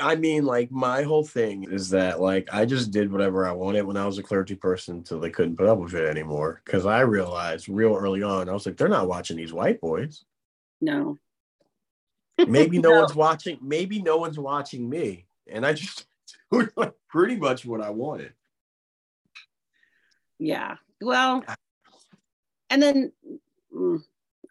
[0.00, 3.82] I mean, like my whole thing is that like I just did whatever I wanted
[3.82, 6.60] when I was a clergy person until they couldn't put up with it anymore.
[6.64, 10.24] Because I realized real early on, I was like, they're not watching these white boys.
[10.80, 11.18] No.
[12.48, 13.00] Maybe no, no.
[13.00, 13.58] one's watching.
[13.62, 16.06] Maybe no one's watching me, and I just
[16.76, 18.32] like pretty much what I wanted.
[20.40, 20.76] Yeah.
[21.00, 21.44] Well,
[22.68, 23.12] and then
[23.72, 24.02] mm,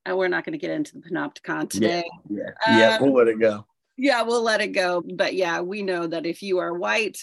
[0.07, 2.09] we're not going to get into the panopticon today.
[2.29, 2.43] Yeah.
[2.65, 2.77] Yeah.
[2.77, 3.65] yeah we'll let it go
[3.97, 5.01] yeah, we'll let it go.
[5.01, 7.17] But yeah, we know that if you are white,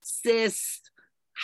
[0.00, 0.80] cis,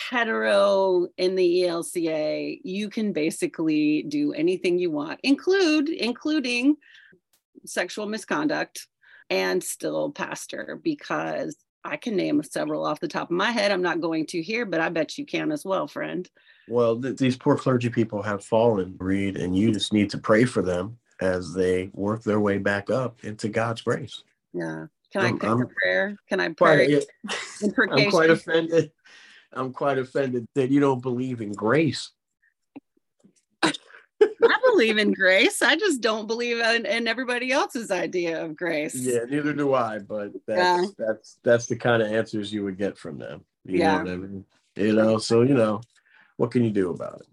[0.09, 6.75] hetero in the ELCA, you can basically do anything you want, include including
[7.65, 8.87] sexual misconduct
[9.29, 13.71] and still pastor because I can name several off the top of my head.
[13.71, 16.29] I'm not going to here, but I bet you can as well, friend.
[16.67, 20.45] Well, th- these poor clergy people have fallen, Reed, and you just need to pray
[20.45, 24.23] for them as they work their way back up into God's grace.
[24.53, 24.87] Yeah.
[25.11, 26.17] Can I pick I'm, a prayer?
[26.27, 27.01] Can I pray?
[27.59, 28.91] Quite, I'm quite offended.
[29.53, 32.11] I'm quite offended that you don't believe in grace.
[33.63, 35.61] I believe in grace.
[35.61, 38.95] I just don't believe in, in, everybody else's idea of grace.
[38.95, 39.99] Yeah, neither do I.
[39.99, 40.85] But that's yeah.
[40.97, 43.43] that's that's the kind of answers you would get from them.
[43.65, 43.97] You yeah.
[43.97, 44.45] know what I mean?
[44.75, 45.81] You know, so you know,
[46.37, 47.27] what can you do about it?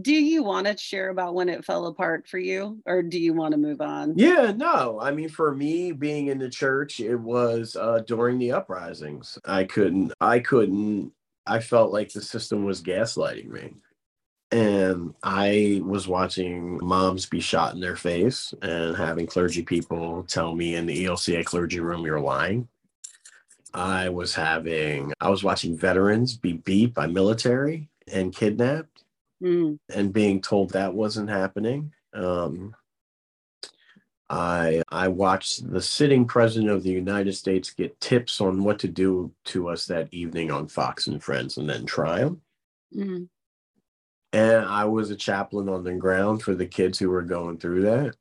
[0.00, 3.32] Do you want to share about when it fell apart for you or do you
[3.32, 4.14] want to move on?
[4.16, 8.52] Yeah no i mean for me being in the church it was uh during the
[8.52, 9.38] uprisings.
[9.44, 11.12] I couldn't i couldn't
[11.46, 13.74] i felt like the system was gaslighting me.
[14.52, 20.54] And i was watching moms be shot in their face and having clergy people tell
[20.54, 22.68] me in the elca clergy room you're lying.
[23.74, 28.95] I was having i was watching veterans be beat by military and kidnapped
[29.42, 29.78] mm.
[29.94, 31.92] and being told that wasn't happening.
[32.12, 32.74] Um,
[34.28, 38.88] I I watched the sitting president of the United States get tips on what to
[38.88, 42.40] do to us that evening on Fox and Friends, and then try them.
[42.94, 43.28] Mm.
[44.32, 47.82] And I was a chaplain on the ground for the kids who were going through
[47.82, 48.16] that.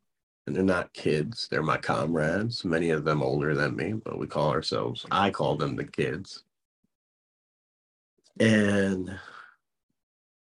[0.45, 2.63] And they're not kids; they're my comrades.
[2.63, 5.05] Many of them older than me, but we call ourselves.
[5.09, 6.43] I call them the kids.
[8.39, 9.17] And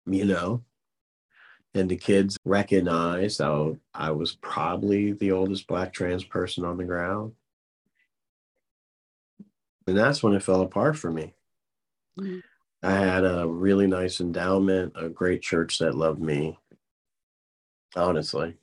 [0.05, 0.63] you know,
[1.73, 6.85] and the kids recognized how I was probably the oldest black trans person on the
[6.85, 7.33] ground.
[9.87, 11.33] And that's when it fell apart for me.
[12.19, 12.39] Mm-hmm.
[12.81, 16.57] I had a really nice endowment, a great church that loved me.
[17.95, 18.55] Honestly,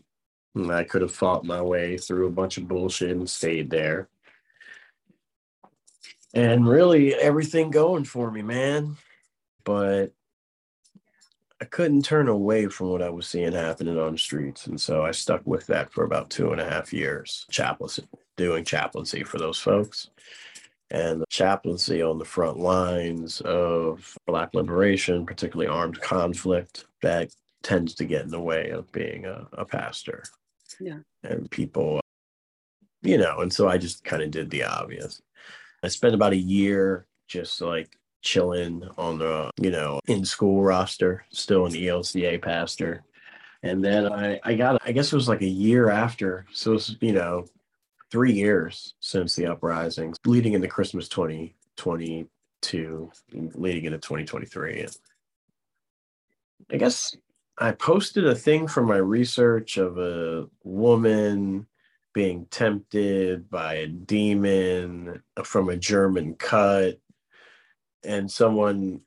[0.55, 4.09] and I could have fought my way through a bunch of bullshit and stayed there.
[6.35, 8.97] And really, everything going for me, man.
[9.65, 10.13] But
[11.63, 14.67] I couldn't turn away from what I was seeing happening on the streets.
[14.67, 18.03] And so I stuck with that for about two and a half years, chaplaincy,
[18.37, 20.11] doing chaplaincy for those folks.
[20.91, 27.31] And the chaplaincy on the front lines of Black liberation, particularly armed conflict, that
[27.63, 30.25] tends to get in the way of being a, a pastor.
[30.81, 30.99] Yeah.
[31.23, 32.01] And people,
[33.03, 35.23] you know, and so I just kind of did the obvious.
[35.85, 41.25] I spent about a year just like chilling on the, you know, in school roster,
[41.31, 43.05] still an ELCA pastor.
[43.63, 46.47] And then I, I got, I guess it was like a year after.
[46.53, 47.47] So it's, you know,
[48.11, 54.81] three years since the uprisings, leading into Christmas 2022, leading into 2023.
[54.81, 54.97] And
[56.71, 57.17] I guess
[57.59, 61.67] I posted a thing from my research of a woman
[62.13, 66.99] being tempted by a demon from a German cut.
[68.05, 69.01] And someone,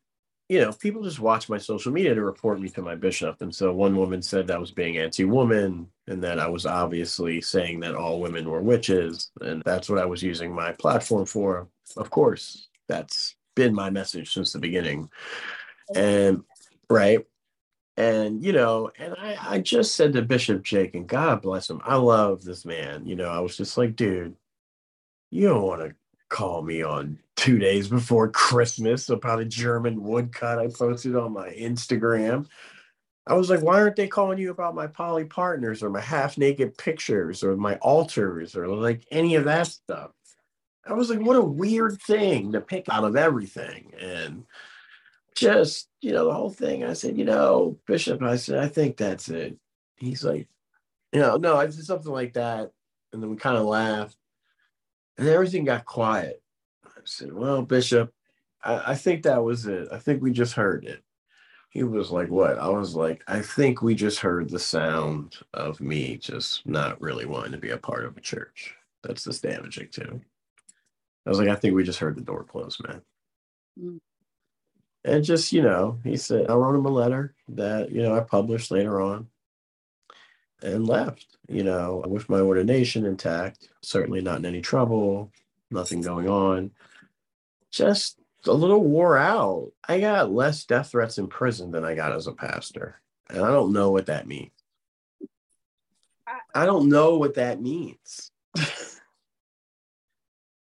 [0.50, 3.41] you know, people just watch my social media to report me to my bishop.
[3.41, 6.66] And so one woman said that I was being anti woman and that I was
[6.66, 9.32] obviously saying that all women were witches.
[9.41, 11.68] And that's what I was using my platform for.
[11.98, 15.10] Of course, that's been my message since the beginning.
[15.96, 16.43] And
[16.89, 17.26] right
[17.98, 21.82] and you know and I, I just said to bishop jake and god bless him
[21.84, 24.36] i love this man you know i was just like dude
[25.32, 25.96] you don't want to
[26.36, 31.50] call me on two days before christmas about a german woodcut i posted on my
[31.52, 32.46] instagram
[33.28, 36.38] i was like why aren't they calling you about my poly partners or my half
[36.38, 40.12] naked pictures or my altars or like any of that stuff
[40.86, 44.46] i was like what a weird thing to pick out of everything and
[45.36, 46.84] just, you know, the whole thing.
[46.84, 49.58] I said, you know, Bishop, I said, I think that's it.
[49.98, 50.48] He's like,
[51.12, 52.72] you know, no, I said something like that.
[53.14, 54.18] And then we kind of laughed.
[55.18, 56.41] And everything got quiet.
[56.86, 58.13] I said, well, Bishop,
[58.63, 59.88] I, I think that was it.
[59.91, 61.03] I think we just heard it.
[61.70, 62.57] He was like, what?
[62.57, 67.26] I was like, I think we just heard the sound of me just not really
[67.26, 68.74] wanting to be a part of a church.
[69.03, 70.22] That's this damaging too.
[71.26, 73.01] I was like, I think we just heard the door close, man.
[73.80, 73.99] Mm
[75.05, 78.20] and just you know he said i wrote him a letter that you know i
[78.20, 79.28] published later on
[80.66, 82.03] and left you know.
[82.07, 85.32] With my ordination intact certainly not in any trouble
[85.72, 86.72] nothing going on.
[87.72, 89.72] Just a little wore out.
[89.88, 93.47] I got less death threats in prison than i got as a pastor and i
[93.47, 94.51] don't know what that means.
[96.53, 98.32] I don't know what that means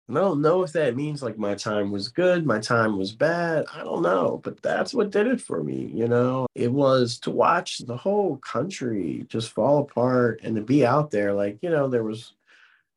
[0.10, 3.12] And I don't know if that means like my time was good, my time was
[3.12, 3.66] bad.
[3.72, 5.92] I don't know, but that's what did it for me.
[5.94, 10.84] You know, it was to watch the whole country just fall apart and to be
[10.84, 11.32] out there.
[11.34, 12.34] Like, you know, there was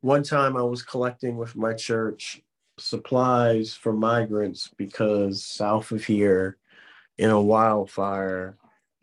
[0.01, 2.41] one time I was collecting with my church
[2.79, 6.57] supplies for migrants because south of here
[7.19, 8.57] in a wildfire,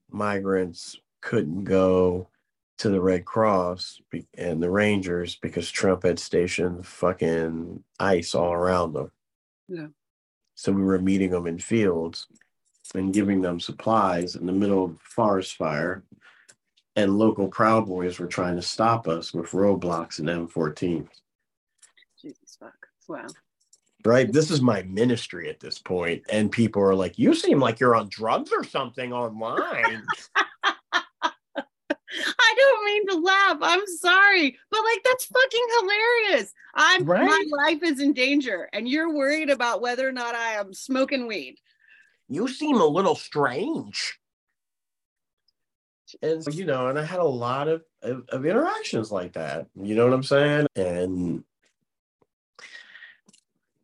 [0.10, 2.28] migrants couldn't go
[2.80, 4.01] to the Red Cross
[4.38, 9.11] and the Rangers because Trump had stationed fucking ice all around them.
[9.67, 9.88] Yeah.
[10.55, 12.27] So we were meeting them in fields
[12.95, 16.03] and giving them supplies in the middle of forest fire.
[16.95, 21.07] And local Proud Boys were trying to stop us with roadblocks and M14s.
[22.21, 22.88] Jesus fuck.
[23.07, 23.27] Wow.
[24.05, 24.32] Right.
[24.32, 27.95] This is my ministry at this point, And people are like, you seem like you're
[27.95, 30.03] on drugs or something online.
[32.39, 33.57] I don't mean to laugh.
[33.62, 36.53] I'm sorry, but like that's fucking hilarious.
[36.74, 37.26] I'm right?
[37.26, 41.28] my life is in danger, and you're worried about whether or not I am smoking
[41.28, 41.57] weed.
[42.28, 44.20] You seem a little strange.
[46.24, 49.68] And you know, and I had a lot of, of, of interactions like that.
[49.76, 50.68] You know what I'm saying?
[50.76, 51.43] And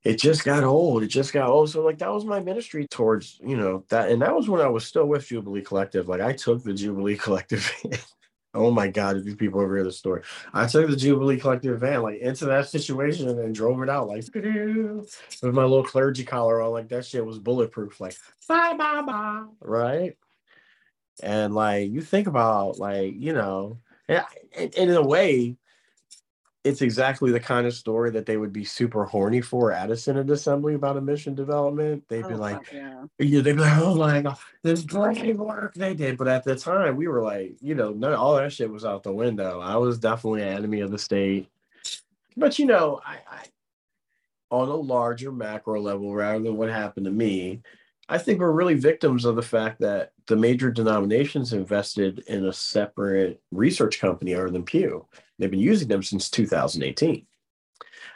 [0.05, 1.01] it just got old.
[1.01, 1.71] It just got old.
[1.71, 4.67] So like that was my ministry towards, you know, that and that was when I
[4.67, 6.07] was still with Jubilee Collective.
[6.07, 7.71] Like I took the Jubilee Collective
[8.55, 10.21] Oh my God, if these people ever hear the story.
[10.53, 14.23] I took the Jubilee Collective van like into that situation and drove it out like
[14.33, 18.15] with my little clergy collar on, like that shit was bulletproof, like
[18.47, 19.45] bye bye bye.
[19.59, 20.17] Right.
[21.21, 24.23] And like you think about like, you know, and,
[24.57, 25.57] and in a way,
[26.65, 29.95] it's exactly the kind of story that they would be super horny for at a
[29.95, 32.03] synod assembly about a mission development.
[32.09, 33.05] They'd be oh, like, yeah.
[33.19, 36.17] they'd be like, oh my god, this great work they did.
[36.17, 39.03] But at the time, we were like, you know, none, all that shit was out
[39.03, 39.59] the window.
[39.59, 41.47] I was definitely an enemy of the state.
[42.35, 43.43] But you know, I, I
[44.49, 47.61] on a larger macro level, rather than what happened to me,
[48.07, 52.53] I think we're really victims of the fact that the major denominations invested in a
[52.53, 55.07] separate research company other than Pew.
[55.39, 57.25] They've been using them since 2018.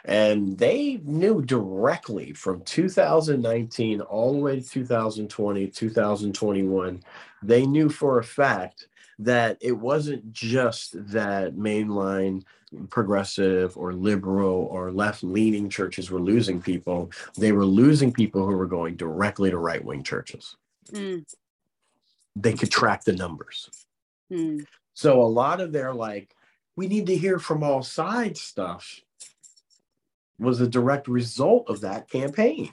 [0.04, 7.02] And they knew directly from 2019 all the way to 2020, 2021,
[7.42, 8.86] they knew for a fact
[9.18, 12.42] that it wasn't just that mainline
[12.88, 18.56] progressive or liberal or left leaning churches were losing people, they were losing people who
[18.56, 20.56] were going directly to right wing churches.
[20.92, 21.24] Mm.
[22.34, 23.70] they could track the numbers.
[24.28, 24.60] Hmm.
[24.94, 26.34] So a lot of their like,
[26.76, 29.00] we need to hear from all sides stuff
[30.38, 32.72] was a direct result of that campaign.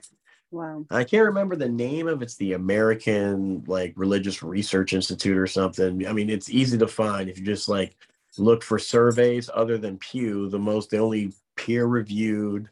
[0.49, 0.85] Wow.
[0.89, 6.07] I can't remember the name of it's the American like Religious Research Institute or something.
[6.07, 7.97] I mean, it's easy to find if you just like
[8.39, 12.69] look for surveys other than Pew, the most the only peer reviewed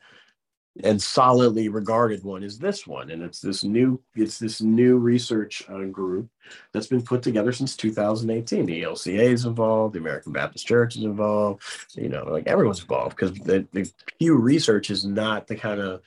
[0.84, 3.10] and solidly regarded one is this one.
[3.10, 6.30] And it's this new it's this new research uh, group
[6.74, 11.04] that's been put together since 2018 the elca is involved the american baptist church is
[11.04, 11.64] involved
[11.96, 16.02] you know like everyone's involved because the, the pew research is not the kind of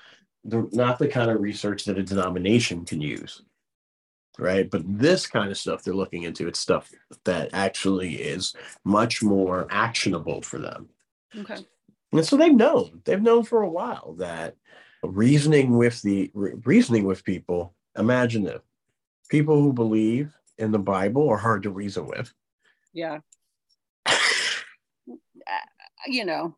[0.44, 3.42] the, not the kind of research that a denomination can use
[4.38, 6.90] right but this kind of stuff they're looking into it's stuff
[7.24, 10.88] that actually is much more actionable for them
[11.38, 11.58] Okay.
[12.12, 14.56] and so they've known, they've known for a while that
[15.02, 18.62] reasoning with the re- reasoning with people, imagine this.
[19.28, 22.32] People who believe in the Bible are hard to reason with.
[22.94, 23.18] Yeah.
[25.06, 25.52] Uh,
[26.06, 26.54] you know,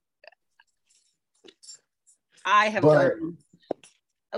[2.44, 3.36] I have But- done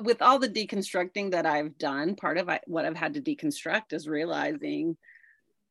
[0.01, 2.15] with all the deconstructing that I've done.
[2.15, 4.97] Part of what I've had to deconstruct is realizing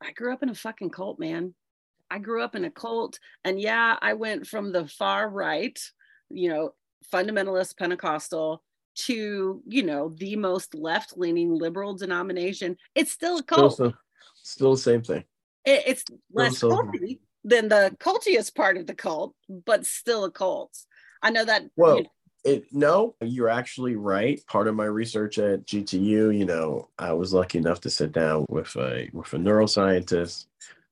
[0.01, 1.53] I grew up in a fucking cult, man.
[2.09, 5.79] I grew up in a cult, and yeah, I went from the far right,
[6.29, 6.73] you know,
[7.11, 8.61] fundamentalist Pentecostal
[8.93, 12.75] to you know the most left-leaning liberal denomination.
[12.93, 13.93] It's still a cult so-
[14.43, 15.23] still the same thing.
[15.65, 19.33] it, it's less so- culty than the cultiest part of the cult,
[19.65, 20.77] but still a cult.
[21.23, 21.63] I know that.
[21.75, 22.09] Well, you know,
[22.43, 24.45] it no, you're actually right.
[24.47, 28.45] Part of my research at GTU, you know, I was lucky enough to sit down
[28.49, 30.47] with a with a neuroscientist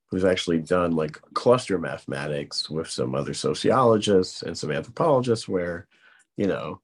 [0.10, 5.88] who's actually done like cluster mathematics with some other sociologists and some anthropologists where,
[6.36, 6.82] you know,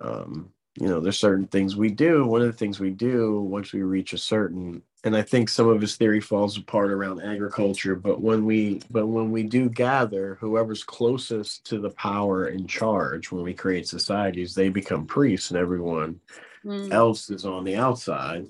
[0.00, 2.24] um, you know, there's certain things we do.
[2.24, 5.68] One of the things we do once we reach a certain and I think some
[5.68, 10.36] of his theory falls apart around agriculture, but when we but when we do gather,
[10.40, 15.58] whoever's closest to the power in charge when we create societies, they become priests and
[15.58, 16.20] everyone
[16.64, 18.46] mm, else is on the outside.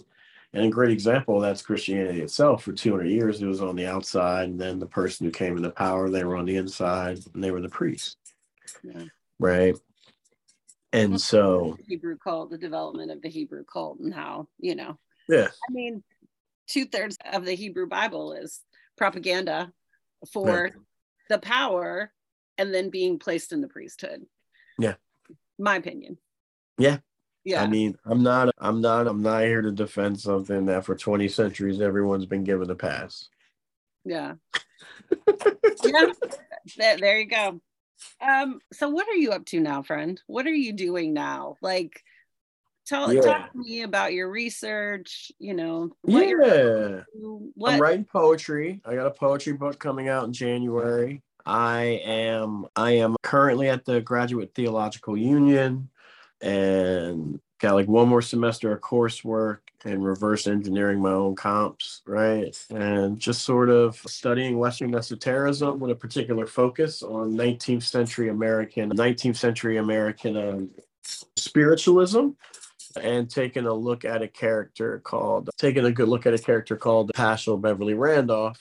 [0.52, 2.64] And a great example of that's Christianity itself.
[2.64, 5.70] For 200 years, it was on the outside, and then the person who came into
[5.70, 8.16] power, they were on the inside, and they were the priests,
[8.82, 9.04] yeah.
[9.38, 9.76] right?
[10.92, 14.98] And so, The Hebrew cult, the development of the Hebrew cult, and how you know.
[15.28, 16.02] yeah, I mean,
[16.70, 18.60] two thirds of the Hebrew Bible is
[18.96, 19.72] propaganda
[20.32, 20.72] for Right.
[21.28, 22.12] the power,
[22.58, 24.24] and then being placed in the priesthood.
[24.78, 24.94] Yeah.
[25.58, 26.16] my opinion.
[26.78, 26.98] Yeah.
[27.44, 27.62] Yeah.
[27.62, 31.28] I mean, I'm not, I'm not, I'm not here to defend something that for 20
[31.28, 33.28] centuries everyone's been given a pass.
[34.04, 34.34] Yeah.
[35.84, 36.06] yeah.
[36.78, 37.60] There, there you go.
[38.20, 40.20] Um, so what are you up to now, friend?
[40.26, 41.56] What are you doing now?
[41.60, 42.02] Like
[42.86, 43.20] tell Yeah.
[43.20, 47.02] talk to me about your research, you know, what Yeah.
[47.54, 48.80] what I'm writing poetry.
[48.84, 51.22] I got a poetry book coming out in January.
[51.46, 55.88] I am I am currently at the Graduate Theological Union
[56.40, 62.54] and got like one more semester of coursework and reverse engineering my own comps, right?
[62.70, 68.90] And just sort of studying Western esotericism with a particular focus on 19th century American
[68.90, 70.70] 19th century American um,
[71.36, 72.28] spiritualism
[73.00, 76.76] and taking a look at a character called taking a good look at a character
[76.76, 78.60] called Paschal Beverly Randolph.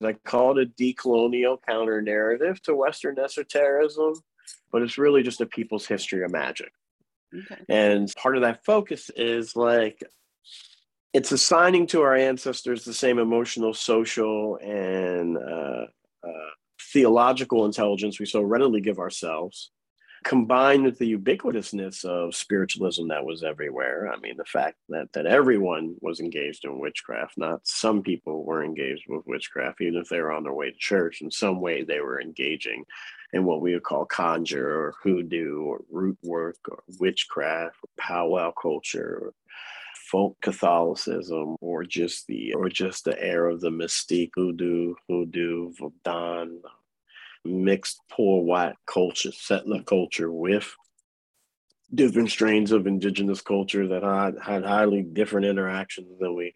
[0.00, 4.14] And I call it a decolonial counter narrative to Western esotericism,
[4.70, 6.72] but it's really just a people's history of magic.
[7.34, 7.62] okay.
[7.68, 10.02] And part of that focus is like
[11.12, 15.86] it's assigning to our ancestors the same emotional, social, and uh,
[16.22, 16.50] uh,
[16.92, 19.70] theological intelligence we so readily give ourselves,
[20.28, 24.12] combined with the ubiquitousness of spiritualism that was everywhere.
[24.12, 28.62] I mean, the fact that that everyone was engaged in witchcraft, not some people were
[28.62, 31.22] engaged with witchcraft, even if they were on their way to church.
[31.22, 32.84] In some way, they were engaging
[33.32, 38.50] in what we would call conjure or hoodoo or root work or witchcraft or powwow
[38.50, 39.32] culture or
[40.10, 46.58] folk Catholicism or just the or just the air of the mystique hoodoo, hoodoo, Vaudan,
[47.44, 50.74] mixed poor white culture, settler culture with
[51.94, 56.54] different strains of indigenous culture that had, had highly different interactions than we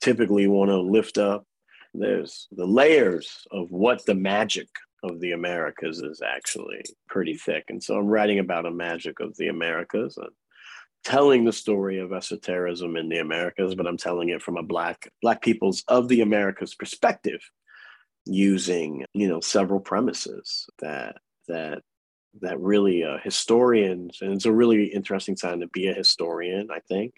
[0.00, 1.46] typically want to lift up.
[1.94, 4.68] There's the layers of what the magic
[5.02, 7.64] of the Americas is actually pretty thick.
[7.68, 10.30] And so I'm writing about a magic of the Americas and
[11.04, 15.10] telling the story of esotericism in the Americas, but I'm telling it from a black
[15.20, 17.40] black people's of the Americas perspective,
[18.24, 21.16] using you know several premises that
[21.48, 21.82] that
[22.40, 26.68] that really uh, historians and it's a really interesting time to be a historian.
[26.70, 27.14] I think.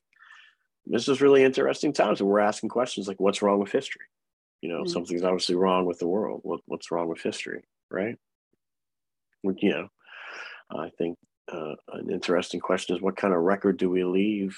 [0.87, 4.07] This is really interesting times and we're asking questions like what's wrong with history?
[4.61, 4.93] You know mm-hmm.
[4.93, 6.41] something's obviously wrong with the world.
[6.43, 7.65] What, what's wrong with history?
[7.91, 8.17] Right?
[9.43, 9.89] You know
[10.71, 11.17] i think
[11.53, 14.57] uh, an interesting question is what kind of record do we leave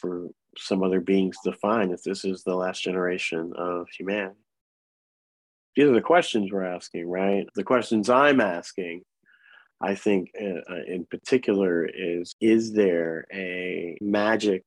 [0.00, 0.28] for
[0.58, 4.36] some other beings to find if this is the last generation of humanity
[5.76, 9.02] these are the questions we're asking right the questions i'm asking
[9.80, 14.64] i think uh, uh in particular is is there a magic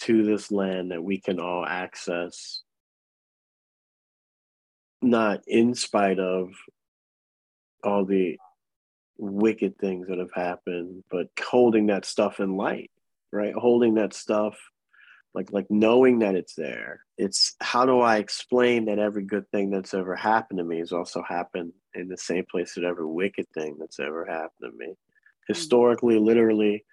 [0.00, 2.62] to this land that we can all access,
[5.02, 6.50] not in spite of
[7.84, 8.38] all the
[9.16, 12.90] wicked things that have happened, but holding that stuff in light,
[13.32, 13.54] right?
[13.54, 14.56] Holding that stuff
[15.38, 17.04] like like knowing that it's there.
[17.16, 20.92] It's how do I explain that every good thing that's ever happened to me has
[20.92, 24.86] also happened in the same place that every wicked thing that's ever happened to me.
[24.86, 25.52] Mm-hmm.
[25.52, 26.84] Historically, literally,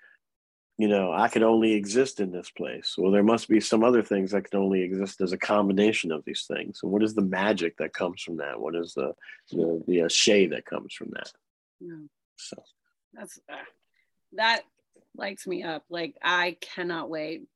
[0.77, 2.93] you know, I could only exist in this place.
[2.99, 6.23] Well, there must be some other things that can only exist as a combination of
[6.23, 6.81] these things.
[6.83, 8.59] And what is the magic that comes from that?
[8.59, 9.13] What is the
[9.49, 11.31] the, the uh, shade that comes from that?
[11.79, 12.05] Yeah.
[12.35, 12.57] So
[13.11, 13.55] that's uh,
[14.33, 14.61] that
[15.15, 15.83] lights me up.
[15.89, 17.47] Like I cannot wait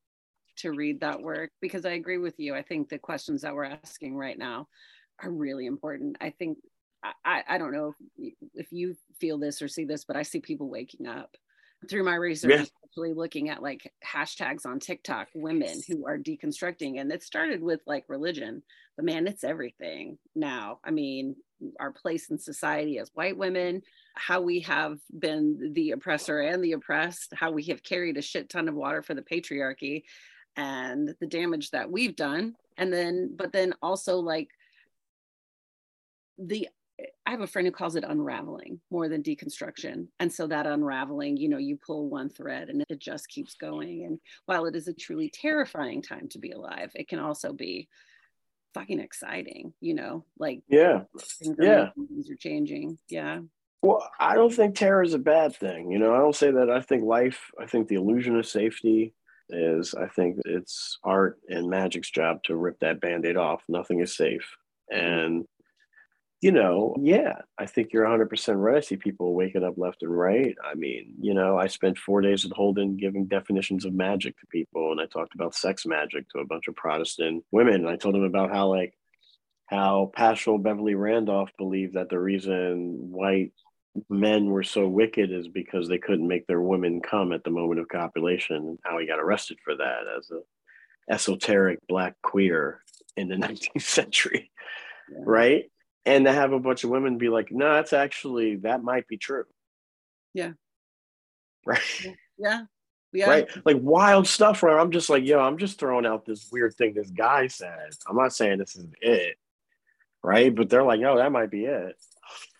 [0.60, 2.55] to read that work because I agree with you.
[2.55, 4.68] I think the questions that we're asking right now
[5.24, 6.18] are really important.
[6.22, 6.57] I think
[7.24, 10.39] I, I don't know if, if you feel this or see this, but I see
[10.41, 11.36] people waking up
[11.89, 12.66] through my research yeah.
[12.84, 16.99] actually looking at like hashtags on TikTok, women who are deconstructing.
[16.99, 18.64] And it started with like religion,
[18.97, 20.80] but man, it's everything now.
[20.84, 21.38] I mean,
[21.80, 23.82] our place in society as white women,
[24.16, 28.49] how we have been the oppressor and the oppressed, how we have carried a shit
[28.49, 30.03] ton of water for the patriarchy
[30.60, 32.53] and the damage that we've done.
[32.78, 34.49] And then, but then also like
[36.38, 36.68] the
[37.26, 40.07] I have a friend who calls it unraveling more than deconstruction.
[40.20, 44.03] And so that unraveling, you know, you pull one thread and it just keeps going.
[44.03, 47.88] And while it is a truly terrifying time to be alive, it can also be
[48.74, 52.97] fucking exciting, you know, like yeah, things yeah, things are changing.
[53.07, 53.39] Yeah.
[53.82, 55.89] Well, I don't think terror is a bad thing.
[55.89, 56.70] You know, I don't say that.
[56.70, 59.14] I think life, I think the illusion of safety
[59.50, 63.64] is, I think it's art and magic's job to rip that band aid off.
[63.68, 64.56] Nothing is safe.
[64.91, 65.06] Mm-hmm.
[65.06, 65.45] And
[66.41, 68.78] you know, yeah, I think you're 100% right.
[68.78, 70.56] I see people waking up left and right.
[70.64, 74.47] I mean, you know, I spent four days at Holden giving definitions of magic to
[74.47, 77.76] people, and I talked about sex magic to a bunch of Protestant women.
[77.76, 78.93] And I told them about how, like,
[79.66, 83.52] how Paschal Beverly Randolph believed that the reason white
[84.09, 87.79] men were so wicked is because they couldn't make their women come at the moment
[87.79, 90.41] of copulation, and how he got arrested for that as a
[91.11, 92.81] esoteric black queer
[93.17, 94.51] in the 19th century.
[95.11, 95.19] Yeah.
[95.25, 95.71] Right
[96.09, 99.17] and to have a bunch of women be like, no, that's actually that might be
[99.17, 99.45] true.
[100.33, 100.51] Yeah.
[101.65, 102.15] Right.
[102.37, 102.63] Yeah.
[103.11, 103.29] Yeah.
[103.29, 103.65] Right.
[103.65, 106.93] Like wild stuff where I'm just like, yo, I'm just throwing out this weird thing
[106.93, 107.89] this guy said.
[108.07, 109.35] I'm not saying this is it.
[110.23, 110.55] Right.
[110.55, 111.97] But they're like, no, that might be it.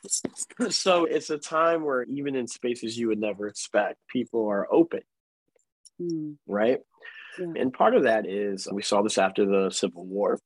[0.70, 5.02] so it's a time where even in spaces you would never expect, people are open.
[6.02, 6.38] Mm.
[6.47, 6.80] Right.
[7.38, 7.47] Yeah.
[7.58, 10.39] And part of that is we saw this after the Civil War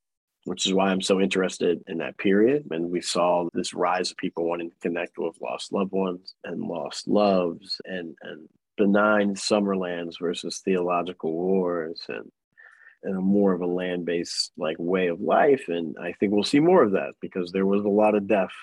[0.45, 2.65] which is why I'm so interested in that period.
[2.71, 6.61] And we saw this rise of people wanting to connect with lost loved ones and
[6.61, 8.47] lost loves and, and
[8.77, 12.31] benign summerlands versus theological wars and
[13.05, 15.65] and a more of a land-based like way of life.
[15.67, 18.53] And I think we'll see more of that because there was a lot of death.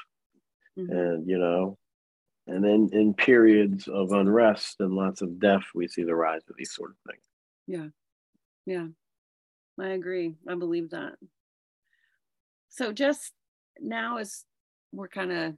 [0.79, 0.93] Mm-hmm.
[0.93, 1.79] And you know,
[2.47, 6.57] and then in periods of unrest and lots of death, we see the rise of
[6.57, 7.25] these sort of things.
[7.67, 7.89] Yeah.
[8.67, 8.87] Yeah.
[9.81, 10.35] I agree.
[10.49, 11.15] I believe that
[12.71, 13.33] so just
[13.81, 14.45] now as
[14.93, 15.55] we're kind of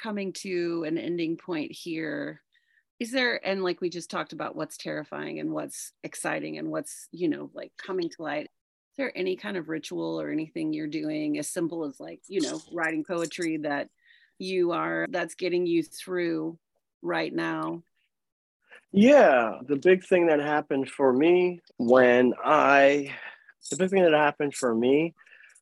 [0.00, 2.42] coming to an ending point here
[3.00, 7.08] is there and like we just talked about what's terrifying and what's exciting and what's
[7.12, 10.86] you know like coming to light is there any kind of ritual or anything you're
[10.86, 13.88] doing as simple as like you know writing poetry that
[14.42, 16.58] you are that's getting you through
[17.00, 17.82] right now
[18.92, 23.12] yeah the big thing that happened for me when i
[23.70, 25.14] the big thing that happened for me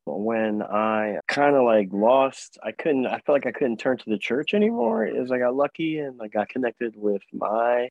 [0.06, 4.10] when I kind of like lost, I couldn't, I felt like I couldn't turn to
[4.10, 5.06] the church anymore.
[5.06, 7.88] Is I got lucky and I got connected with my,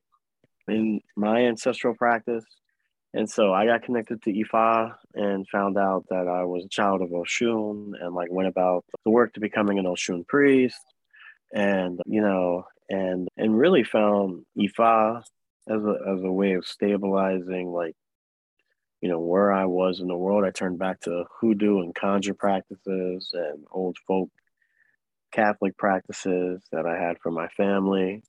[0.68, 2.46] in my ancestral practice.
[3.14, 7.02] And so I got connected to Ifa and found out that I was a child
[7.02, 10.82] of Oshun and like went about the work to becoming an Oshun priest
[11.54, 15.24] and, you know, and, and really found Ifa
[15.68, 17.96] as a, as a way of stabilizing like
[19.02, 20.44] you know, where I was in the world.
[20.44, 24.30] I turned back to hoodoo and conjure practices and old folk
[25.32, 28.24] Catholic practices that I had from my family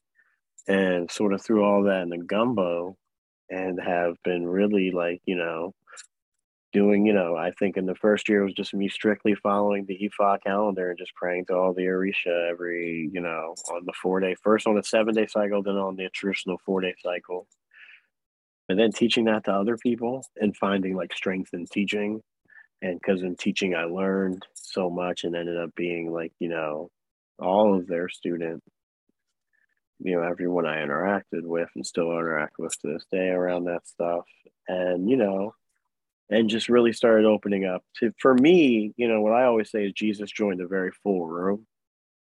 [0.68, 2.96] and sort of threw all that in the gumbo
[3.50, 5.74] and have been really like, you know,
[6.72, 9.98] doing, you know, I think in the first year was just me strictly following the
[9.98, 14.20] Ifa calendar and just praying to all the Orisha every, you know, on the four
[14.20, 17.46] day, first on a seven day cycle, then on the traditional four day cycle.
[18.68, 22.22] And then teaching that to other people and finding like strength in teaching.
[22.82, 26.88] And because in teaching, I learned so much and ended up being like, you know,
[27.40, 28.62] all of their student,
[30.02, 33.86] you know, everyone I interacted with and still interact with to this day around that
[33.86, 34.24] stuff.
[34.68, 35.54] And, you know,
[36.30, 39.84] and just really started opening up to for me you know what i always say
[39.84, 41.66] is jesus joined a very full room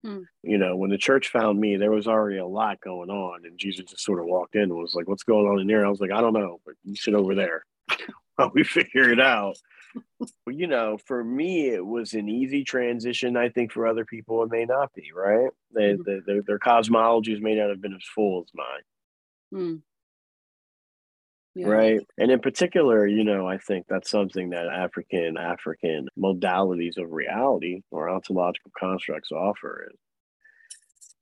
[0.04, 0.22] hmm.
[0.44, 3.58] you know when the church found me there was already a lot going on and
[3.58, 5.90] jesus just sort of walked in and was like what's going on in here i
[5.90, 7.64] was like i don't know but you sit over there
[8.36, 9.56] while we figure it out
[10.48, 14.52] you know for me it was an easy transition i think for other people it
[14.52, 15.50] may not be right?
[15.74, 16.02] They, mm-hmm.
[16.06, 18.84] they, their, their cosmologies may not have been as full as mine.
[19.52, 19.76] Hmm.
[21.54, 21.68] Yeah.
[21.68, 22.00] right?
[22.18, 27.82] And in particular you know i think that's something that african african modalities of reality
[27.92, 30.00] or ontological constructs offer is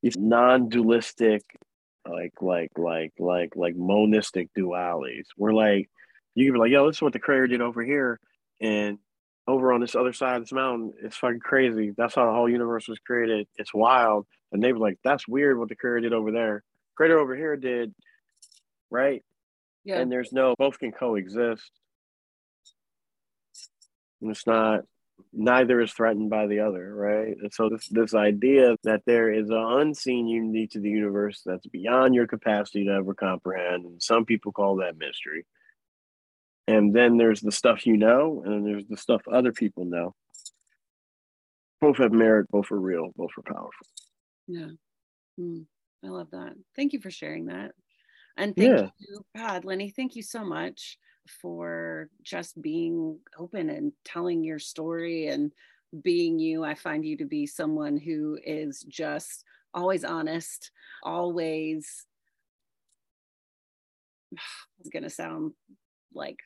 [0.01, 1.43] these non-dualistic
[2.07, 5.25] like like like like like monistic dualities.
[5.37, 5.89] We're like
[6.35, 8.19] you can be like yo this is what the creator did over here
[8.61, 8.97] and
[9.47, 12.49] over on this other side of this mountain it's fucking crazy that's how the whole
[12.49, 16.13] universe was created it's wild and they were like that's weird what the creator did
[16.13, 16.63] over there
[16.95, 17.93] creator over here did
[18.91, 19.23] right
[19.83, 19.99] yeah.
[19.99, 21.71] And there's no both can coexist.
[24.21, 24.81] And it's not
[25.33, 27.35] neither is threatened by the other, right?
[27.41, 31.67] And so this this idea that there is an unseen unity to the universe that's
[31.67, 35.45] beyond your capacity to ever comprehend, and some people call that mystery.
[36.69, 40.13] And then there's the stuff you know, and then there's the stuff other people know.
[41.81, 43.87] Both have merit, both are real, both are powerful.
[44.47, 44.67] Yeah.
[45.39, 45.65] Mm,
[46.05, 46.53] I love that.
[46.75, 47.71] Thank you for sharing that.
[48.37, 48.89] And thank yeah.
[48.99, 50.99] you, God, Lenny, thank you so much
[51.41, 55.51] for just being open and telling your story and
[56.03, 56.63] being you.
[56.63, 59.43] I find you to be someone who is just
[59.73, 60.71] always honest,
[61.03, 62.05] always
[64.79, 65.53] it's gonna sound
[66.13, 66.37] like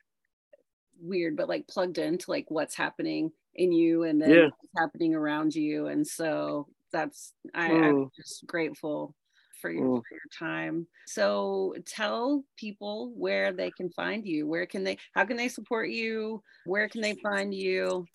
[1.02, 4.44] weird, but like plugged into like what's happening in you and then yeah.
[4.46, 5.88] what's happening around you.
[5.88, 8.10] And so that's I, I'm mm.
[8.16, 9.16] just grateful
[9.62, 10.02] for your, mm.
[10.08, 10.88] for your time.
[11.08, 14.48] So tell people where they can find you.
[14.48, 16.44] Where can they, how can they support you?
[16.66, 18.06] Where can they find you?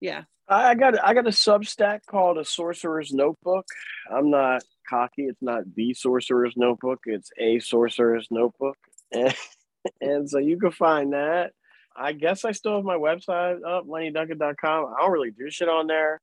[0.00, 0.24] Yeah.
[0.48, 3.66] I got I got a Substack called a Sorcerer's Notebook.
[4.12, 5.24] I'm not cocky.
[5.24, 7.00] It's not the Sorcerer's Notebook.
[7.06, 8.76] It's a Sorcerer's Notebook,
[9.10, 9.34] and,
[10.00, 11.52] and so you can find that.
[11.98, 14.94] I guess I still have my website up, lennyduncan.com.
[14.96, 16.20] I don't really do shit on there.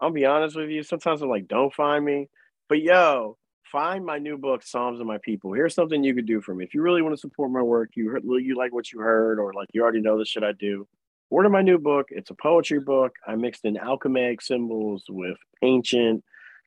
[0.00, 0.82] I'll be honest with you.
[0.82, 2.28] Sometimes I'm like, don't find me.
[2.68, 5.52] But yo, find my new book, Psalms of My People.
[5.52, 6.64] Here's something you could do for me.
[6.64, 9.38] If you really want to support my work, you heard, you like what you heard,
[9.38, 10.86] or like you already know the shit I do,
[11.30, 12.06] order my new book.
[12.10, 13.12] It's a poetry book.
[13.26, 16.24] I mixed in alchemic symbols with ancient,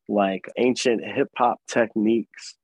[0.07, 2.55] like ancient hip hop techniques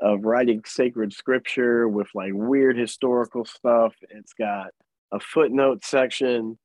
[0.00, 3.94] of writing sacred scripture with like weird historical stuff.
[4.10, 4.68] It's got
[5.12, 6.58] a footnote section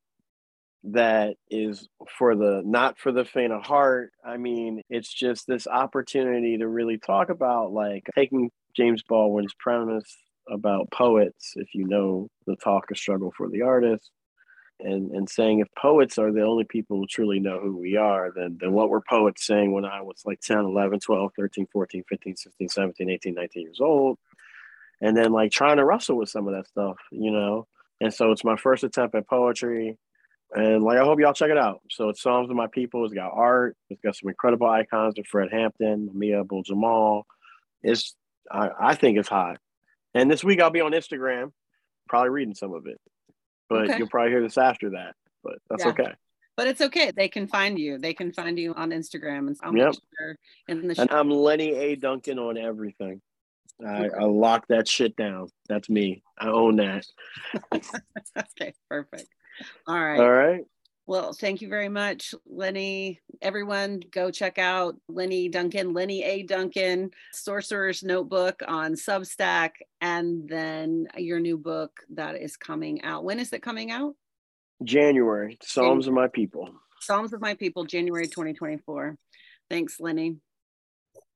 [0.84, 1.88] that is
[2.18, 4.12] for the not for the faint of heart.
[4.26, 10.18] I mean, it's just this opportunity to really talk about like taking James Baldwin's premise
[10.50, 14.10] about poets, if you know the talk of struggle for the artist,
[14.80, 18.32] and and saying if poets are the only people who truly know who we are,
[18.36, 22.04] then then what were poets saying when I was like 10, 11, 12, 13, 14,
[22.10, 24.18] 15, 16, 17, 18, 19 years old?
[25.00, 27.68] And then like trying to wrestle with some of that stuff, you know?
[28.02, 29.98] And so it's my first attempt at poetry
[30.54, 31.82] and like, I hope y'all check it out.
[31.90, 33.06] So it's Psalms of My People.
[33.06, 33.78] It's got art.
[33.90, 37.26] It's got some incredible icons of Fred Hampton, Mia Abdul Jamal.
[37.84, 38.16] It's,
[38.52, 39.60] I, I think it's hot.
[40.14, 41.54] And this week I'll be on Instagram,
[42.10, 43.00] probably reading some of it.
[43.70, 43.98] But okay.
[44.00, 45.16] you'll probably hear this after that.
[45.44, 45.92] But that's yeah.
[45.92, 46.12] okay.
[46.58, 47.12] But it's okay.
[47.16, 47.98] They can find you.
[47.98, 49.48] They can find you on Instagram.
[49.48, 49.94] And I'll yep.
[50.20, 50.36] Sure
[50.68, 51.04] in the show.
[51.04, 51.96] And I'm Lenny A.
[51.96, 53.22] Duncan on everything.
[53.88, 55.50] I, I lock that shit down.
[55.68, 56.24] That's me.
[56.38, 57.06] I own that.
[57.74, 59.28] okay, perfect.
[59.88, 60.20] All right.
[60.20, 60.62] All right.
[61.08, 63.20] Well, thank you very much, Lenny.
[63.42, 66.44] Everyone, go check out Lenny Duncan, Lenny A.
[66.44, 73.26] Duncan, Sorcerer's Notebook on Substack, and then your new book that is coming out.
[73.26, 74.16] When is it coming out?
[74.84, 75.58] January.
[75.62, 76.08] Psalms January.
[76.08, 76.70] of My People.
[77.02, 79.18] Psalms of My People, January 2024.
[79.70, 80.38] Thanks, Lenny.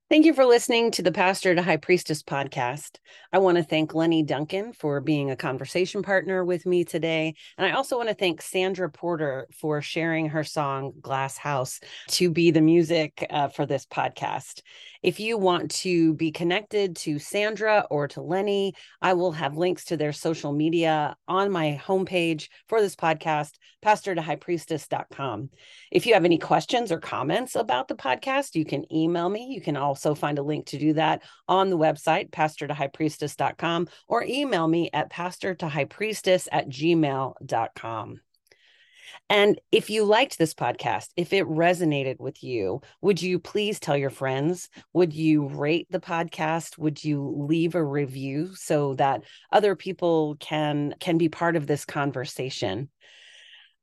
[0.07, 2.99] Thank you for listening to the Pastor to High Priestess podcast.
[3.33, 7.33] I want to thank Lenny Duncan for being a conversation partner with me today.
[7.57, 11.79] And I also want to thank Sandra Porter for sharing her song Glass House
[12.09, 14.61] to be the music uh, for this podcast.
[15.01, 19.85] If you want to be connected to Sandra or to Lenny, I will have links
[19.85, 25.49] to their social media on my homepage for this podcast, pastor to high priestess.com.
[25.91, 29.47] If you have any questions or comments about the podcast, you can email me.
[29.51, 32.87] You can also find a link to do that on the website, pastor to high
[32.87, 38.19] priestess.com, or email me at pastor to high priestess at gmail.com.
[39.29, 43.97] And if you liked this podcast, if it resonated with you, would you please tell
[43.97, 44.69] your friends?
[44.93, 46.77] Would you rate the podcast?
[46.77, 51.85] Would you leave a review so that other people can can be part of this
[51.85, 52.89] conversation?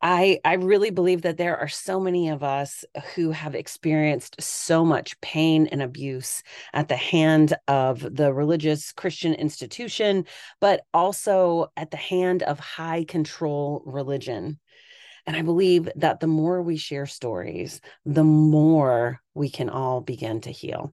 [0.02, 2.84] I I really believe that there are so many of us
[3.14, 6.42] who have experienced so much pain and abuse
[6.72, 10.26] at the hand of the religious Christian institution,
[10.60, 14.58] but also at the hand of high control religion.
[15.24, 20.40] And I believe that the more we share stories, the more we can all begin
[20.42, 20.92] to heal.